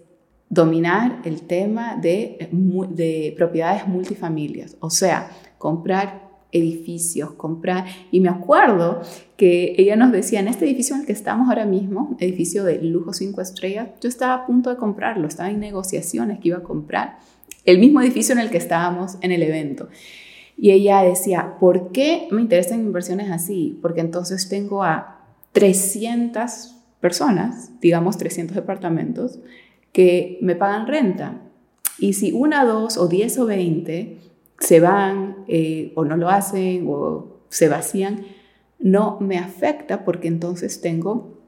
[0.48, 7.84] dominar el tema de, de propiedades multifamilias, o sea, comprar edificios, comprar.
[8.10, 9.00] Y me acuerdo
[9.36, 12.82] que ella nos decía, en este edificio en el que estamos ahora mismo, edificio de
[12.82, 16.64] lujo 5 estrellas, yo estaba a punto de comprarlo, estaba en negociaciones que iba a
[16.64, 17.18] comprar
[17.64, 19.88] el mismo edificio en el que estábamos en el evento.
[20.62, 23.78] Y ella decía, ¿por qué me interesan inversiones así?
[23.80, 29.38] Porque entonces tengo a 300 personas, digamos 300 departamentos,
[29.92, 31.40] que me pagan renta.
[31.98, 34.18] Y si una, dos o diez o veinte
[34.58, 38.26] se van eh, o no lo hacen o se vacían,
[38.78, 41.38] no me afecta porque entonces tengo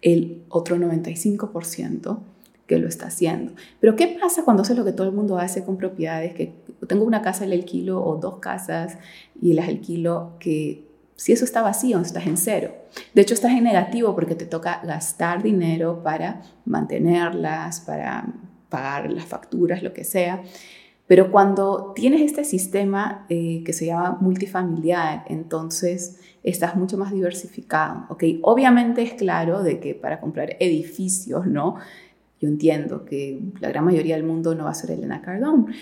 [0.00, 2.18] el otro 95%
[2.70, 3.52] que lo está haciendo.
[3.80, 6.34] Pero ¿qué pasa cuando haces lo que todo el mundo hace con propiedades?
[6.34, 6.54] Que
[6.86, 8.96] tengo una casa, el alquilo o dos casas
[9.42, 12.72] y las alquilo que si eso está vacío, estás en cero.
[13.12, 18.32] De hecho, estás en negativo porque te toca gastar dinero para mantenerlas, para
[18.68, 20.40] pagar las facturas, lo que sea.
[21.08, 28.06] Pero cuando tienes este sistema eh, que se llama multifamiliar, entonces estás mucho más diversificado.
[28.10, 28.38] ¿okay?
[28.44, 31.74] Obviamente es claro de que para comprar edificios, ¿no?
[32.40, 35.74] Yo entiendo que la gran mayoría del mundo no va a ser Elena Cardone.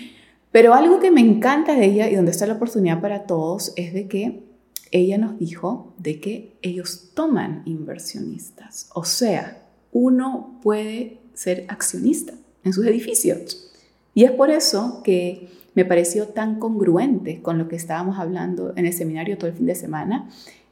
[0.51, 3.93] Pero algo que me encanta de ella y donde está la oportunidad para todos es
[3.93, 4.43] de que
[4.91, 8.89] ella nos dijo de que ellos toman inversionistas.
[8.93, 13.71] O sea, uno puede ser accionista en sus edificios.
[14.13, 18.85] Y es por eso que me pareció tan congruente con lo que estábamos hablando en
[18.85, 20.29] el seminario todo el fin de semana,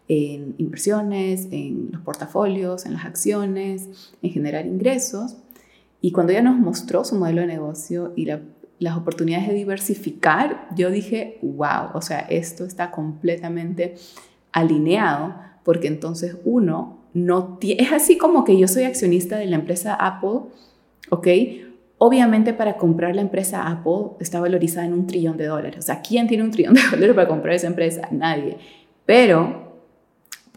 [0.08, 3.90] en inversiones, en los portafolios, en las acciones,
[4.22, 5.38] en generar ingresos.
[6.02, 8.26] Y cuando ella nos mostró su modelo de negocio y
[8.80, 13.96] las oportunidades de diversificar, yo dije, wow, o sea, esto está completamente
[14.52, 19.96] alineado porque entonces uno no es así como que yo soy accionista de la empresa
[19.96, 20.52] Apple,
[21.10, 21.28] ¿ok?
[21.98, 25.80] Obviamente para comprar la empresa Apple está valorizada en un trillón de dólares.
[25.80, 28.08] O sea, ¿quién tiene un trillón de dólares para comprar esa empresa?
[28.12, 28.58] Nadie.
[29.06, 29.67] Pero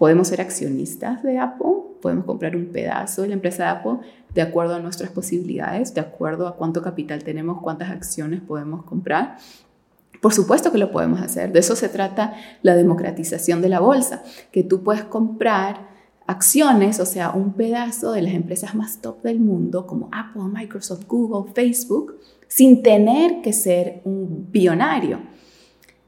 [0.01, 3.99] podemos ser accionistas de Apple, podemos comprar un pedazo de la empresa de Apple
[4.33, 9.37] de acuerdo a nuestras posibilidades, de acuerdo a cuánto capital tenemos, cuántas acciones podemos comprar.
[10.23, 11.53] Por supuesto que lo podemos hacer.
[11.53, 12.33] De eso se trata
[12.63, 15.91] la democratización de la bolsa, que tú puedes comprar
[16.27, 21.05] acciones, o sea, un pedazo de las empresas más top del mundo, como Apple, Microsoft,
[21.09, 25.21] Google, Facebook, sin tener que ser un billonario.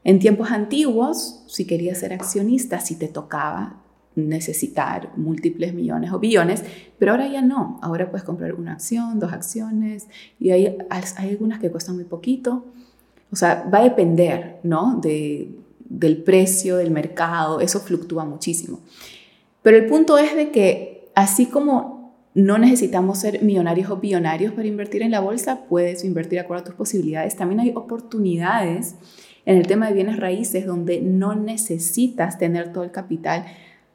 [0.03, 3.82] En tiempos antiguos, si querías ser accionista, si te tocaba
[4.15, 6.63] necesitar múltiples millones o billones,
[6.99, 7.79] pero ahora ya no.
[7.81, 10.07] Ahora puedes comprar una acción, dos acciones,
[10.39, 12.65] y hay, hay algunas que cuestan muy poquito.
[13.31, 14.99] O sea, va a depender, ¿no?
[15.01, 18.79] De, del precio, del mercado, eso fluctúa muchísimo.
[19.61, 21.93] Pero el punto es de que así como
[22.35, 26.65] no necesitamos ser millonarios o billonarios para invertir en la bolsa, puedes invertir acuerdo a
[26.65, 27.35] tus posibilidades.
[27.35, 28.95] También hay oportunidades
[29.45, 33.45] en el tema de bienes raíces donde no necesitas tener todo el capital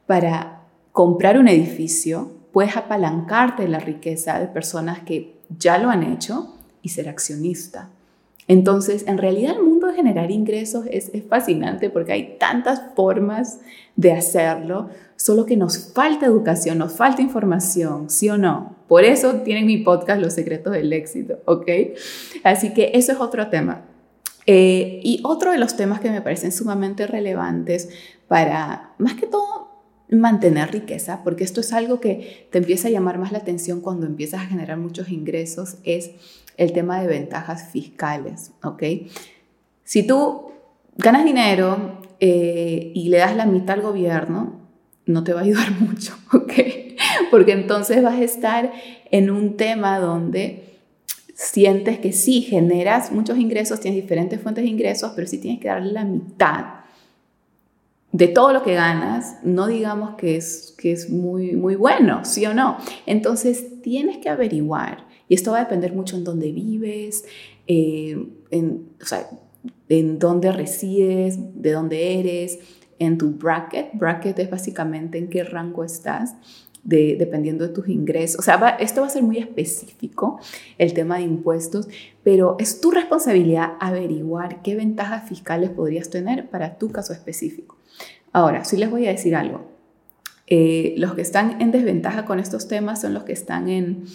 [0.09, 6.55] para comprar un edificio, puedes apalancarte la riqueza de personas que ya lo han hecho
[6.81, 7.89] y ser accionista.
[8.47, 13.59] Entonces, en realidad el mundo de generar ingresos es, es, fascinante porque hay tantas formas
[13.97, 18.77] de hacerlo, solo que nos falta educación, nos falta información, ¿sí o no?
[18.87, 21.69] Por eso tienen mi podcast Los secretos del éxito, ¿ok?
[22.43, 23.83] Así que eso es otro tema.
[24.47, 27.89] Eh, y otro de los temas que me parecen sumamente relevantes
[28.27, 29.68] para, más que todo,
[30.11, 34.05] mantener riqueza, porque esto es algo que te empieza a llamar más la atención cuando
[34.05, 36.11] empiezas a generar muchos ingresos, es
[36.57, 38.83] el tema de ventajas fiscales, ¿ok?
[39.83, 40.51] Si tú
[40.97, 44.59] ganas dinero eh, y le das la mitad al gobierno,
[45.05, 46.53] no te va a ayudar mucho, ¿ok?
[47.31, 48.71] Porque entonces vas a estar
[49.11, 50.63] en un tema donde
[51.33, 55.69] sientes que sí, generas muchos ingresos, tienes diferentes fuentes de ingresos, pero si tienes que
[55.69, 56.78] darle la mitad
[58.11, 62.45] de todo lo que ganas, no digamos que es, que es muy, muy bueno, sí
[62.45, 62.77] o no.
[63.05, 67.23] Entonces tienes que averiguar y esto va a depender mucho en dónde vives,
[67.67, 68.17] eh,
[68.49, 69.29] en, o sea,
[69.87, 72.59] en dónde resides, de dónde eres,
[72.97, 73.91] en tu bracket.
[73.93, 76.35] Bracket es básicamente en qué rango estás.
[76.83, 78.39] De, dependiendo de tus ingresos.
[78.39, 80.39] O sea, esto va a ser muy específico,
[80.77, 81.87] el tema de impuestos,
[82.23, 87.77] pero es tu responsabilidad averiguar qué ventajas fiscales podrías tener para tu caso específico.
[88.31, 89.67] Ahora, sí les voy a decir algo.
[90.47, 94.05] Eh, los que están en desventaja con estos temas son los que están en,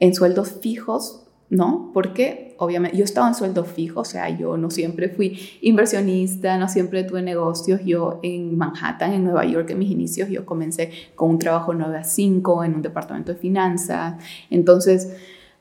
[0.00, 1.90] en sueldos fijos, ¿no?
[1.92, 6.68] Porque obviamente yo estaba en sueldo fijo, o sea, yo no siempre fui inversionista, no
[6.68, 7.80] siempre tuve negocios.
[7.84, 11.98] Yo en Manhattan, en Nueva York, en mis inicios, yo comencé con un trabajo 9
[11.98, 14.16] a 5 en un departamento de finanzas.
[14.50, 15.14] Entonces,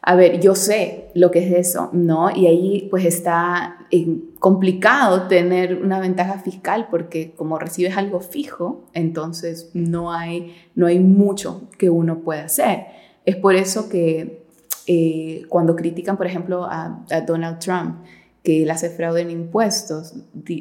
[0.06, 2.30] a ver, yo sé lo que es eso, ¿no?
[2.36, 8.84] Y ahí pues está eh, complicado tener una ventaja fiscal porque como recibes algo fijo,
[8.94, 12.86] entonces no hay, no hay mucho que uno pueda hacer.
[13.26, 14.43] Es por eso que
[14.88, 17.98] eh, cuando critican, por ejemplo, a, Donald Trump,
[18.44, 20.16] que él hace fraude en impuestos,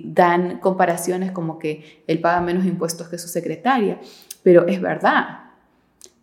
[0.05, 4.01] dan comparaciones como que él paga menos impuestos que su secretaria,
[4.43, 5.51] pero es verdad,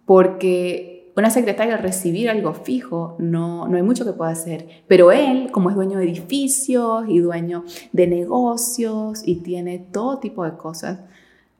[0.05, 5.49] porque una secretaria recibir algo fijo no, no hay mucho que pueda hacer, pero él,
[5.51, 10.99] como es dueño de edificios y dueño de negocios y tiene todo tipo de cosas,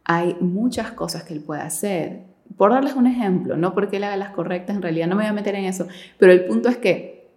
[0.06, 4.18] hay muchas cosas que él puede hacer por darles un ejemplo, no porque él haga
[4.18, 6.78] las correctas, en realidad no me voy a meter en eso, pero el punto es
[6.78, 7.28] que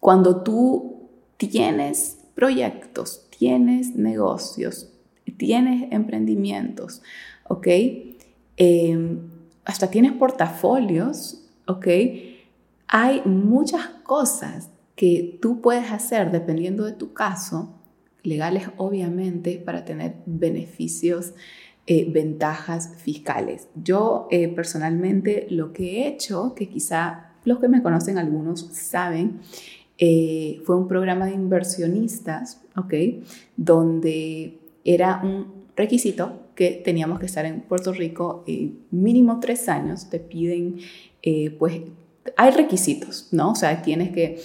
[0.00, 4.92] cuando tú tienes proyectos, tienes negocios,
[5.36, 7.02] tienes emprendimientos,
[7.48, 7.66] ¿ok?
[8.56, 9.20] Em,
[9.64, 11.86] hasta tienes portafolios, ¿ok?
[12.88, 17.74] Hay muchas cosas que tú puedes hacer dependiendo de tu caso,
[18.22, 21.34] legales obviamente, para tener beneficios
[21.86, 23.68] eh, ventajas fiscales.
[23.74, 29.40] Yo eh, personalmente lo que he hecho, que quizá los que me conocen algunos saben,
[29.98, 32.94] eh, fue un programa de inversionistas, ¿ok?
[33.58, 38.44] Donde era un requisito que teníamos que estar en Puerto Rico
[38.90, 40.08] mínimo tres años.
[40.08, 40.78] Te piden,
[41.58, 41.82] pues,
[42.36, 43.50] hay requisitos, ¿no?
[43.50, 44.38] O sea, tienes que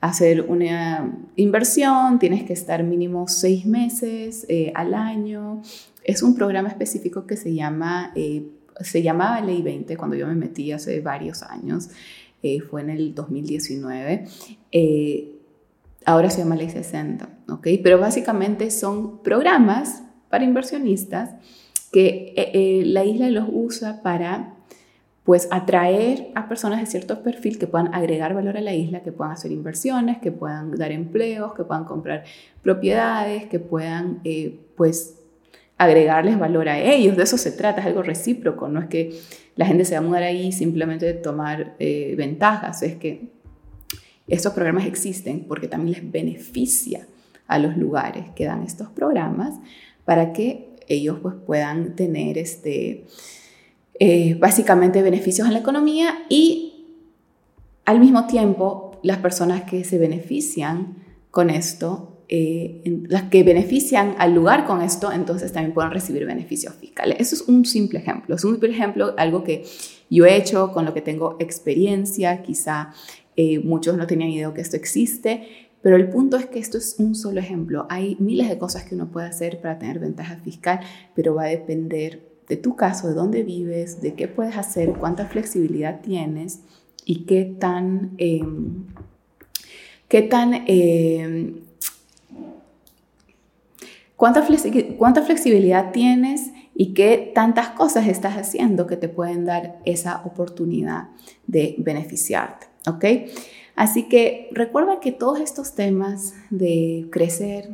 [0.00, 5.62] hacer una inversión, tienes que estar mínimo seis meses eh, al año.
[6.04, 8.12] Es un programa específico que se llama,
[8.80, 11.90] se llamaba Ley 20 cuando yo me metí hace varios años.
[12.70, 14.24] fue en el 2019
[16.04, 17.68] ahora se llama Ley 60, ¿ok?
[17.82, 21.30] Pero básicamente son programas para inversionistas
[21.92, 24.54] que eh, eh, la isla los usa para
[25.30, 29.12] pues atraer a personas de cierto perfil que puedan agregar valor a la isla, que
[29.12, 32.24] puedan hacer inversiones, que puedan dar empleos, que puedan comprar
[32.64, 35.20] propiedades, que puedan eh, pues
[35.78, 37.16] agregarles valor a ellos.
[37.16, 39.20] De eso se trata, es algo recíproco, no es que
[39.54, 43.28] la gente se va a mudar ahí simplemente de tomar ventajas, es que
[44.26, 47.06] estos programas existen porque también les beneficia
[47.46, 49.60] a los lugares que dan estos programas
[50.04, 53.04] para que ellos pues, puedan tener este,
[54.02, 56.86] eh, básicamente beneficios en la economía y
[57.84, 60.96] al mismo tiempo las personas que se benefician
[61.30, 66.74] con esto, eh, las que benefician al lugar con esto, entonces también pueden recibir beneficios
[66.76, 67.16] fiscales.
[67.20, 69.64] Eso es un simple ejemplo, es un simple ejemplo, algo que
[70.08, 72.94] yo he hecho, con lo que tengo experiencia, quizá
[73.36, 75.46] eh, muchos no tenían idea que esto existe,
[75.82, 77.86] pero el punto es que esto es un solo ejemplo.
[77.90, 80.80] Hay miles de cosas que uno puede hacer para tener ventaja fiscal,
[81.14, 85.26] pero va a depender de tu caso, de dónde vives, de qué puedes hacer, cuánta
[85.26, 86.62] flexibilidad tienes
[87.04, 88.86] y qué tan, em,
[90.08, 91.60] qué tan em,
[94.16, 94.44] cuánta,
[94.98, 101.10] cuánta flexibilidad tienes y qué tantas cosas estás haciendo que te pueden dar esa oportunidad
[101.46, 102.66] de beneficiarte.
[102.88, 103.04] ¿ok?
[103.76, 107.70] Así que recuerda que todos estos temas de crecer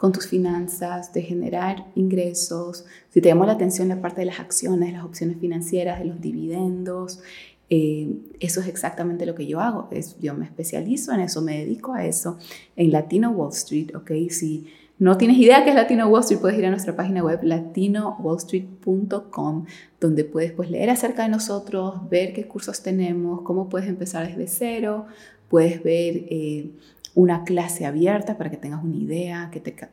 [0.00, 4.40] con tus finanzas, de generar ingresos, si te llamó la atención la parte de las
[4.40, 7.20] acciones, las opciones financieras, de los dividendos,
[7.68, 8.08] eh,
[8.40, 9.88] eso es exactamente lo que yo hago.
[9.90, 12.38] Es, yo me especializo en eso, me dedico a eso
[12.76, 14.10] en Latino Wall Street, ¿ok?
[14.30, 17.40] Si no tienes idea qué es Latino Wall Street, puedes ir a nuestra página web
[17.42, 19.66] latinowallstreet.com,
[20.00, 24.46] donde puedes pues, leer acerca de nosotros, ver qué cursos tenemos, cómo puedes empezar desde
[24.46, 25.04] cero,
[25.50, 26.70] puedes ver eh,
[27.14, 29.50] una clase abierta para que tengas una idea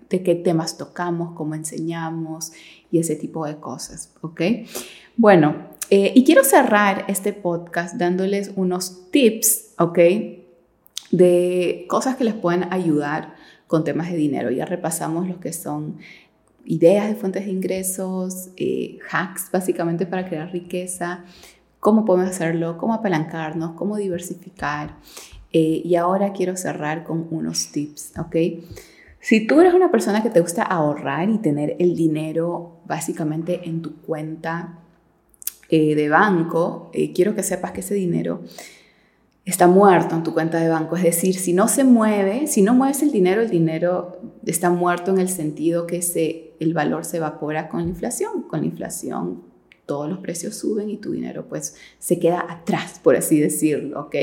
[0.09, 2.51] de qué temas tocamos, cómo enseñamos
[2.91, 4.13] y ese tipo de cosas.
[5.15, 5.55] Bueno,
[5.89, 9.73] eh, y quiero cerrar este podcast dándoles unos tips.
[11.11, 13.35] De cosas que les pueden ayudar
[13.67, 14.51] con temas de dinero.
[14.51, 15.97] Ya repasamos lo que son
[16.65, 21.23] ideas de fuentes de ingresos, eh, hacks básicamente para crear riqueza,
[21.79, 24.97] cómo podemos hacerlo, cómo apalancarnos, cómo diversificar.
[25.57, 28.35] Eh, y ahora quiero cerrar con unos tips, ¿ok?
[29.19, 33.81] Si tú eres una persona que te gusta ahorrar y tener el dinero básicamente en
[33.81, 34.79] tu cuenta
[35.69, 38.41] eh, de banco, quiero que sepas que ese dinero
[39.43, 40.95] está muerto en tu cuenta de banco.
[40.95, 45.11] Es decir, si no se mueve, si no mueves el dinero, el dinero está muerto
[45.11, 48.43] en el sentido que se, el valor se evapora con la inflación.
[48.43, 49.41] Con la inflación
[49.87, 54.15] todos los precios suben y tu dinero pues se queda atrás, por así decirlo, ¿ok?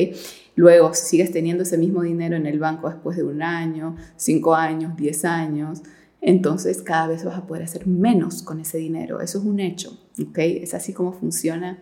[0.54, 4.54] Luego, si sigues teniendo ese mismo dinero en el banco después de un año, cinco
[4.54, 5.82] años, diez años,
[6.20, 9.20] entonces cada vez vas a poder hacer menos con ese dinero.
[9.20, 10.38] Eso es un hecho, ¿ok?
[10.38, 11.78] Es así como funciona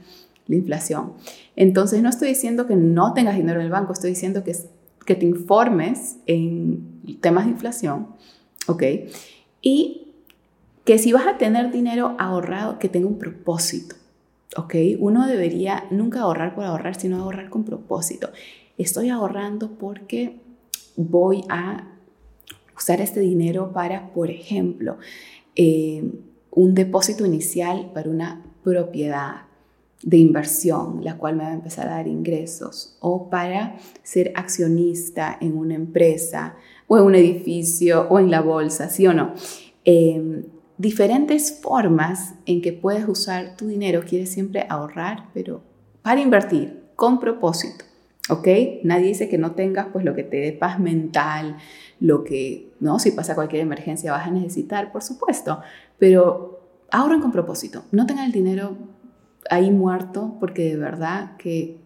[0.47, 1.13] la inflación.
[1.55, 4.57] Entonces no estoy diciendo que no tengas dinero en el banco, estoy diciendo que,
[5.05, 8.09] que te informes en temas de inflación,
[8.69, 8.83] ¿ok?
[9.61, 10.02] Y
[10.93, 13.97] que si vas a tener dinero ahorrado, que tenga un propósito,
[14.59, 14.75] ¿ok?
[14.99, 18.29] Uno debería nunca ahorrar por ahorrar, sino ahorrar con propósito.
[18.77, 20.43] Estoy ahorrando porque
[20.97, 21.89] voy a
[22.77, 24.99] usar este dinero para, por ejemplo,
[25.57, 26.05] eh,
[26.51, 29.47] un depósito inicial para una propiedad,
[30.03, 35.39] de inversión, la cual me va a empezar a dar ingresos, o para ser accionista
[35.41, 39.33] en una empresa, o en un edificio, o en la bolsa, ¿sí o no?
[39.85, 40.43] Em,
[40.83, 44.03] diferentes formas en que puedes usar tu dinero.
[44.07, 45.63] Quieres siempre ahorrar, pero
[46.03, 47.85] para invertir, con propósito.
[48.29, 48.49] ¿Ok?
[48.83, 51.57] Nadie dice que no tengas pues lo que te dé paz mental,
[52.01, 52.99] lo que, ¿no?
[52.99, 55.61] Si pasa cualquier emergencia vas a necesitar, por supuesto,
[55.99, 56.61] pero
[56.91, 57.85] ahorren con propósito.
[57.93, 58.77] No tengan el dinero
[59.51, 61.79] ahí muerto porque de verdad que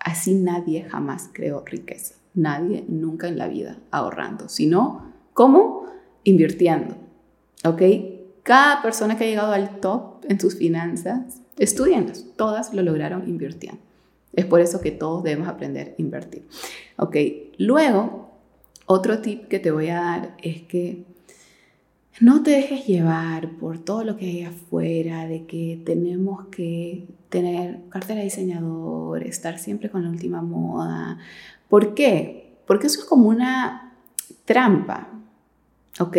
[0.00, 2.16] así nadie jamás creó riqueza.
[2.34, 5.86] Nadie nunca en la vida ahorrando, sino ¿cómo?
[6.24, 6.96] Invirtiendo.
[7.64, 7.82] ¿Ok?
[8.42, 13.80] Cada persona que ha llegado al top en sus finanzas, estudianlas, todas lo lograron invirtiendo.
[14.32, 16.46] Es por eso que todos debemos aprender a invertir.
[16.96, 17.16] ¿Ok?
[17.58, 18.30] Luego,
[18.86, 21.04] otro tip que te voy a dar es que
[22.20, 27.80] no te dejes llevar por todo lo que hay afuera, de que tenemos que tener
[27.88, 31.18] cartera de diseñador, estar siempre con la última moda.
[31.68, 32.54] ¿Por qué?
[32.66, 33.94] Porque eso es como una
[34.44, 35.08] trampa,
[35.98, 36.16] ¿ok?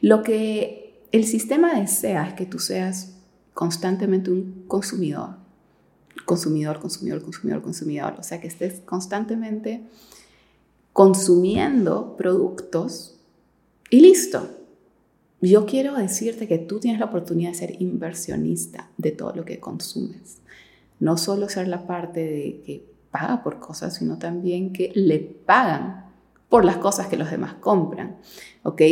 [0.00, 0.79] Lo que
[1.12, 3.14] el sistema desea es que tú seas
[3.54, 5.36] constantemente un consumidor,
[6.24, 9.82] consumidor, consumidor, consumidor, consumidor, o sea, que estés constantemente
[10.92, 13.18] consumiendo productos
[13.90, 14.48] y listo.
[15.40, 19.58] Yo quiero decirte que tú tienes la oportunidad de ser inversionista de todo lo que
[19.58, 20.38] consumes.
[20.98, 26.04] No solo ser la parte de que paga por cosas, sino también que le pagan
[26.50, 28.18] por las cosas que los demás compran.
[28.62, 28.82] ¿Ok?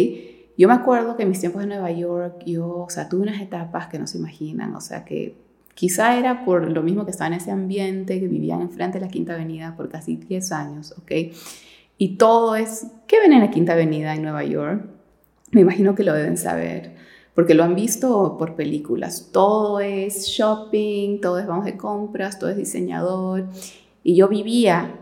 [0.58, 3.40] Yo me acuerdo que en mis tiempos en Nueva York, yo, o sea, tuve unas
[3.40, 5.36] etapas que no se imaginan, o sea, que
[5.74, 9.10] quizá era por lo mismo que estaba en ese ambiente, que vivían enfrente de la
[9.10, 11.12] Quinta Avenida por casi 10 años, ¿ok?
[11.96, 14.84] Y todo es, ¿qué ven en la Quinta Avenida en Nueva York?
[15.52, 16.96] Me imagino que lo deben saber,
[17.36, 19.28] porque lo han visto por películas.
[19.32, 23.46] Todo es shopping, todo es vamos de compras, todo es diseñador.
[24.02, 24.92] Y yo vivía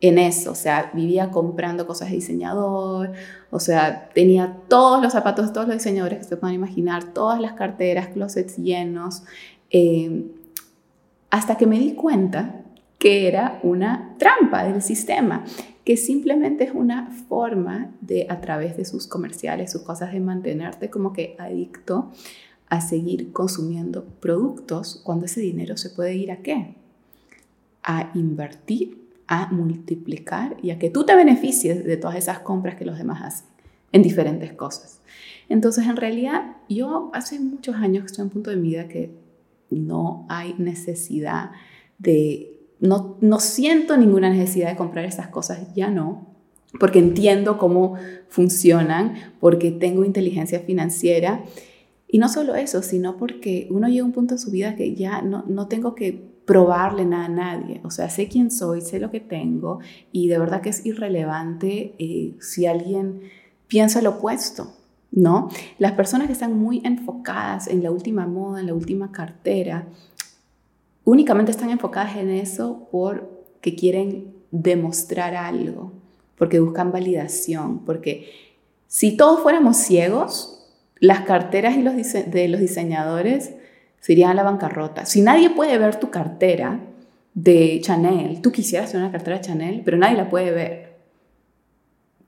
[0.00, 3.12] en eso, o sea, vivía comprando cosas de diseñador,
[3.50, 7.54] o sea, tenía todos los zapatos todos los diseñadores que se puedan imaginar, todas las
[7.54, 9.22] carteras, closets llenos,
[9.70, 10.26] eh,
[11.30, 12.62] hasta que me di cuenta
[12.98, 15.44] que era una trampa del sistema
[15.84, 20.90] que simplemente es una forma de, a través de sus comerciales, sus cosas, de mantenerte
[20.90, 22.10] como que adicto
[22.68, 26.74] a seguir consumiendo productos cuando ese dinero se puede ir a qué?
[27.84, 32.84] A invertir, a multiplicar y a que tú te beneficies de todas esas compras que
[32.84, 33.46] los demás hacen
[33.92, 35.00] en diferentes cosas.
[35.48, 38.88] Entonces, en realidad, yo hace muchos años que estoy en un punto de mi vida
[38.88, 39.10] que
[39.70, 41.50] no hay necesidad
[41.98, 46.26] de no, no siento ninguna necesidad de comprar esas cosas, ya no,
[46.78, 47.94] porque entiendo cómo
[48.28, 51.44] funcionan, porque tengo inteligencia financiera.
[52.08, 54.94] Y no solo eso, sino porque uno llega a un punto en su vida que
[54.94, 57.80] ya no, no tengo que probarle nada a nadie.
[57.84, 59.80] O sea, sé quién soy, sé lo que tengo
[60.12, 63.22] y de verdad que es irrelevante eh, si alguien
[63.68, 64.72] piensa lo opuesto.
[65.12, 65.48] ¿No?
[65.78, 69.86] Las personas que están muy enfocadas en la última moda, en la última cartera,
[71.04, 75.92] únicamente están enfocadas en eso porque quieren demostrar algo,
[76.36, 78.28] porque buscan validación, porque
[78.88, 80.66] si todos fuéramos ciegos,
[80.98, 83.54] las carteras y los de los diseñadores
[84.06, 85.04] serían a la bancarrota.
[85.04, 86.78] Si nadie puede ver tu cartera
[87.34, 90.96] de Chanel, tú quisieras tener una cartera de Chanel, pero nadie la puede ver.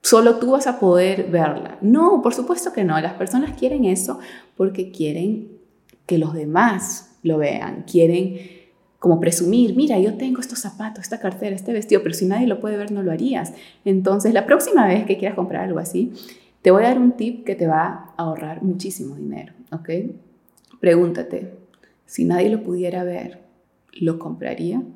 [0.03, 1.79] Solo tú vas a poder verla.
[1.81, 3.01] No, por supuesto que no.
[3.01, 4.19] Las personas quieren eso
[4.57, 5.53] porque quieren
[6.05, 8.41] que los demás lo vean, quieren
[8.99, 12.59] como presumir, mira, yo tengo estos zapatos, esta cartera, este vestido, pero si nadie lo
[12.59, 13.53] puede ver, no lo harías.
[13.85, 16.13] Entonces, la próxima vez que quieras comprar algo así,
[16.61, 19.91] te voy a dar un tip que te va a ahorrar muchísimo dinero, ¿ok?
[20.81, 21.68] Pregúntate,
[22.09, 23.39] si nadie lo pudiera ver,
[23.93, 24.83] ¿lo compraría?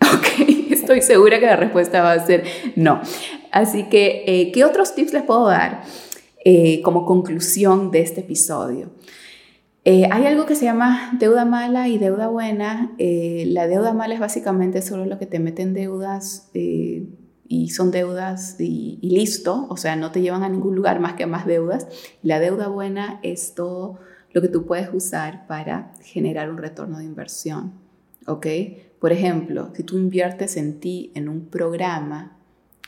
[0.00, 2.44] Ok, estoy segura que la respuesta va a ser
[2.76, 3.00] no.
[3.50, 5.82] Así que, eh, ¿qué otros tips les puedo dar
[6.44, 8.90] eh, como conclusión de este episodio?
[9.84, 12.92] Eh, hay algo que se llama deuda mala y deuda buena.
[12.98, 18.56] Eh, la deuda mala es básicamente solo lo que te meten deudas y son deudas
[18.58, 21.86] y, listo, o sea, no te llevan a ningún lugar más que más deudas.
[22.22, 23.98] La deuda buena es todo
[24.32, 27.72] lo que tú puedes usar para generar un retorno de inversión,
[28.26, 28.46] ¿ok?
[29.00, 32.36] Por ejemplo, si tú inviertes en ti en un programa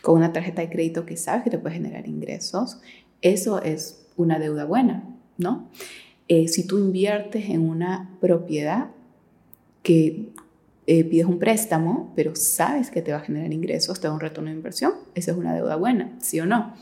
[0.03, 2.81] con una tarjeta de crédito que sabes que te puede generar ingresos,
[3.23, 5.05] eso es una deuda buena,
[5.39, 5.69] ¿no?
[6.29, 8.89] Eh, si tú inviertes en una propiedad
[9.83, 10.31] que
[10.87, 14.21] eh, pides un préstamo, pero sabes que te va a generar ingresos, te da un
[14.21, 16.75] retorno de inversión, esa es una deuda buena, ¿sí o no?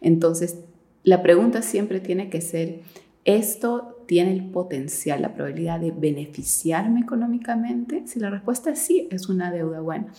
[0.00, 0.56] Entonces,
[1.02, 2.80] la pregunta siempre tiene que ser,
[3.24, 8.08] ¿esto tiene el potencial, la probabilidad de beneficiarme económicamente?
[8.08, 10.12] Si la respuesta es sí, es una deuda buena.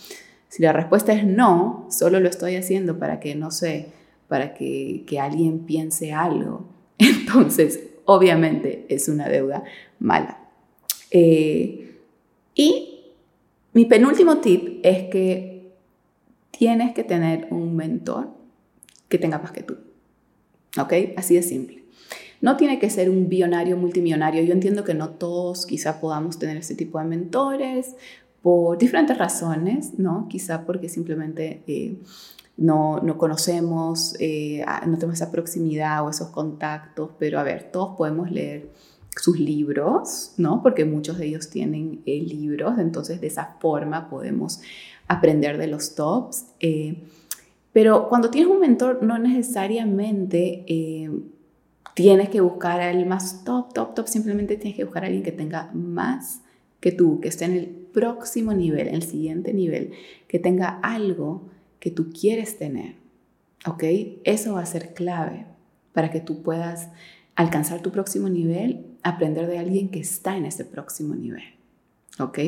[0.48, 3.88] Si la respuesta es no, solo lo estoy haciendo para que, no sé,
[4.28, 6.64] para que, que alguien piense algo,
[6.98, 9.62] entonces obviamente es una deuda
[9.98, 10.38] mala.
[11.10, 11.98] Eh,
[12.54, 12.98] y
[13.74, 15.70] mi penúltimo tip es que
[16.50, 18.30] tienes que tener un mentor
[19.10, 19.76] que tenga más que tú.
[20.78, 20.94] ¿Ok?
[21.18, 21.82] Así de simple.
[22.42, 24.42] No tiene que ser un billonario, multimillonario.
[24.42, 27.94] Yo entiendo que no todos quizá podamos tener ese tipo de mentores
[28.42, 30.26] por diferentes razones, ¿no?
[30.28, 31.96] Quizá porque simplemente eh,
[32.56, 37.96] no, no conocemos, eh, no tenemos esa proximidad o esos contactos, pero a ver, todos
[37.96, 38.68] podemos leer
[39.16, 40.62] sus libros, ¿no?
[40.62, 44.60] Porque muchos de ellos tienen eh, libros, entonces de esa forma podemos
[45.06, 46.46] aprender de los tops.
[47.72, 50.64] Pero cuando tienes un mentor, no necesariamente
[51.94, 54.06] tienes que buscar al más top, top, top.
[54.06, 56.42] Simplemente tienes que buscar a alguien que tenga más
[56.80, 59.92] que tú, que esté en el próximo nivel, en el siguiente nivel,
[60.26, 62.96] que tenga algo que tú quieres tener.
[63.66, 63.84] ¿Ok?
[64.24, 65.46] Eso va a ser clave
[65.92, 66.88] para que tú puedas
[67.34, 71.44] alcanzar tu próximo nivel, aprender de alguien que está en ese próximo nivel.
[72.18, 72.38] ¿Ok?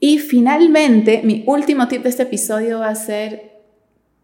[0.00, 3.58] Y finalmente, mi último tip de este episodio va a ser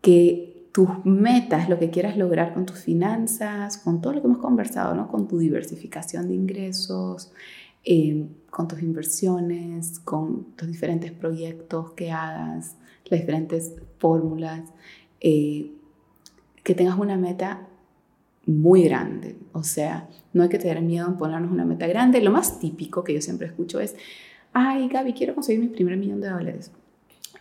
[0.01, 4.41] que tus metas, lo que quieras lograr con tus finanzas, con todo lo que hemos
[4.41, 5.07] conversado, ¿no?
[5.07, 7.31] Con tu diversificación de ingresos,
[7.85, 14.64] eh, con tus inversiones, con tus diferentes proyectos que hagas, las diferentes fórmulas,
[15.20, 15.70] eh,
[16.64, 17.68] que tengas una meta
[18.45, 19.37] muy grande.
[19.53, 22.20] O sea, no hay que tener miedo en ponernos una meta grande.
[22.20, 23.95] Lo más típico que yo siempre escucho es,
[24.53, 26.72] ay Gaby, quiero conseguir mi primer millón de dólares.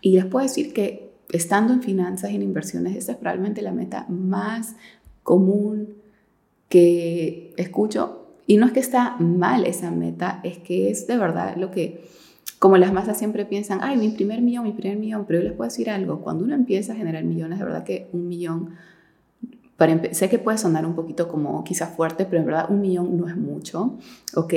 [0.01, 3.71] Y les puedo decir que estando en finanzas y en inversiones, esa es probablemente la
[3.71, 4.75] meta más
[5.23, 5.95] común
[6.69, 8.27] que escucho.
[8.47, 12.05] Y no es que está mal esa meta, es que es de verdad lo que,
[12.59, 15.53] como las masas siempre piensan, ay, mi primer millón, mi primer millón, pero yo les
[15.53, 18.71] puedo decir algo, cuando uno empieza a generar millones, de verdad que un millón
[20.11, 23.27] sé que puede sonar un poquito como quizás fuerte, pero en verdad un millón no
[23.27, 23.97] es mucho,
[24.35, 24.53] ¿ok?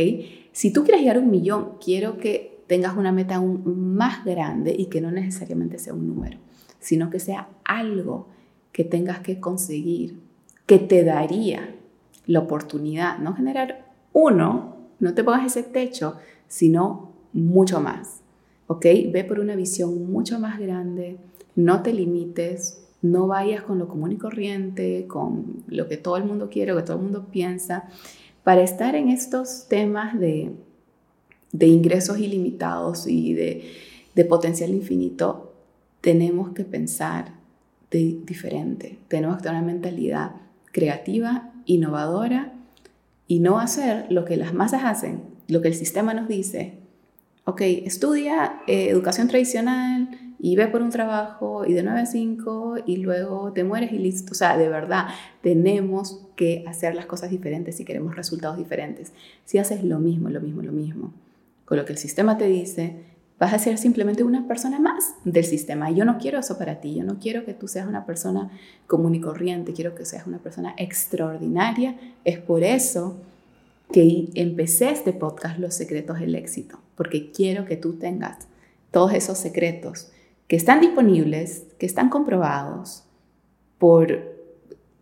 [0.53, 4.75] Si tú quieres llegar a un millón, quiero que tengas una meta aún más grande
[4.77, 6.39] y que no necesariamente sea un número,
[6.87, 8.29] sino que sea algo
[8.71, 10.21] que tengas que conseguir,
[10.67, 11.75] que te daría
[12.27, 16.15] la oportunidad, no generar uno, no te pongas ese techo,
[16.47, 18.21] sino mucho más,
[18.69, 18.87] ¿ok?
[19.11, 21.19] Ve por una visión mucho más grande,
[21.57, 26.25] no te limites, no vayas con lo común y corriente, con lo que todo el
[26.25, 27.89] mundo quiere, lo que todo el mundo piensa.
[28.45, 30.53] Para estar en estos temas de,
[31.59, 35.46] ingresos ilimitados y de, potencial infinito,
[36.07, 37.33] tenemos que pensar
[37.91, 38.97] de diferente.
[39.09, 40.37] Tenemos que tener una mentalidad
[40.71, 42.53] creativa, innovadora
[43.27, 46.75] y no hacer lo que las masas hacen, lo que el sistema nos dice.
[47.45, 52.77] Ok, estudia eh, educación tradicional, y ve por un trabajo y de 9 a 5
[52.87, 54.31] y luego te mueres y listo.
[54.33, 55.07] O sea, de verdad,
[55.43, 59.13] tenemos que hacer las cosas diferentes si queremos resultados diferentes.
[59.45, 61.15] Si haces lo mismo, lo mismo, lo mismo,
[61.65, 65.45] con lo que el sistema te dice, vas a ser simplemente una persona más del
[65.45, 65.91] sistema.
[65.91, 66.95] Yo no quiero eso para ti.
[66.95, 68.51] Yo no quiero que tú seas una persona
[68.87, 69.73] común y corriente.
[69.73, 71.97] Quiero que seas una persona extraordinaria.
[72.25, 73.21] Es por eso
[73.93, 78.49] que empecé este podcast, Los Secretos del Éxito, porque quiero que tú tengas
[78.91, 80.11] todos esos secretos
[80.49, 83.05] que están disponibles, que están comprobados
[83.79, 84.37] por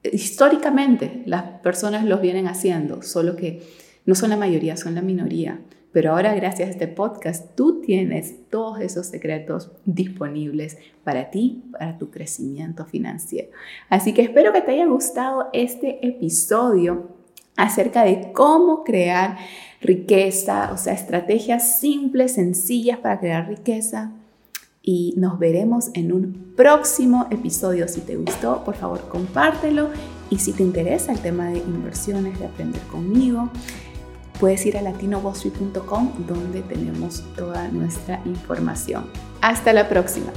[0.02, 3.62] históricamente las personas los vienen haciendo, solo que
[4.04, 5.60] no son la mayoría, son la minoría.
[5.94, 11.98] Pero ahora gracias a este podcast tú tienes todos esos secretos disponibles para ti, para
[11.98, 13.50] tu crecimiento financiero.
[13.88, 17.10] Así que espero que te haya gustado este episodio
[17.56, 19.38] acerca de cómo crear
[19.80, 24.10] riqueza, o sea, estrategias simples, sencillas para crear riqueza
[24.82, 27.86] y nos veremos en un próximo episodio.
[27.86, 29.90] Si te gustó, por favor, compártelo
[30.28, 33.48] y si te interesa el tema de inversiones, de aprender conmigo,
[34.38, 39.06] puedes ir a latinowallstreet.com donde tenemos toda nuestra información.
[39.40, 40.32] Hasta la próxima.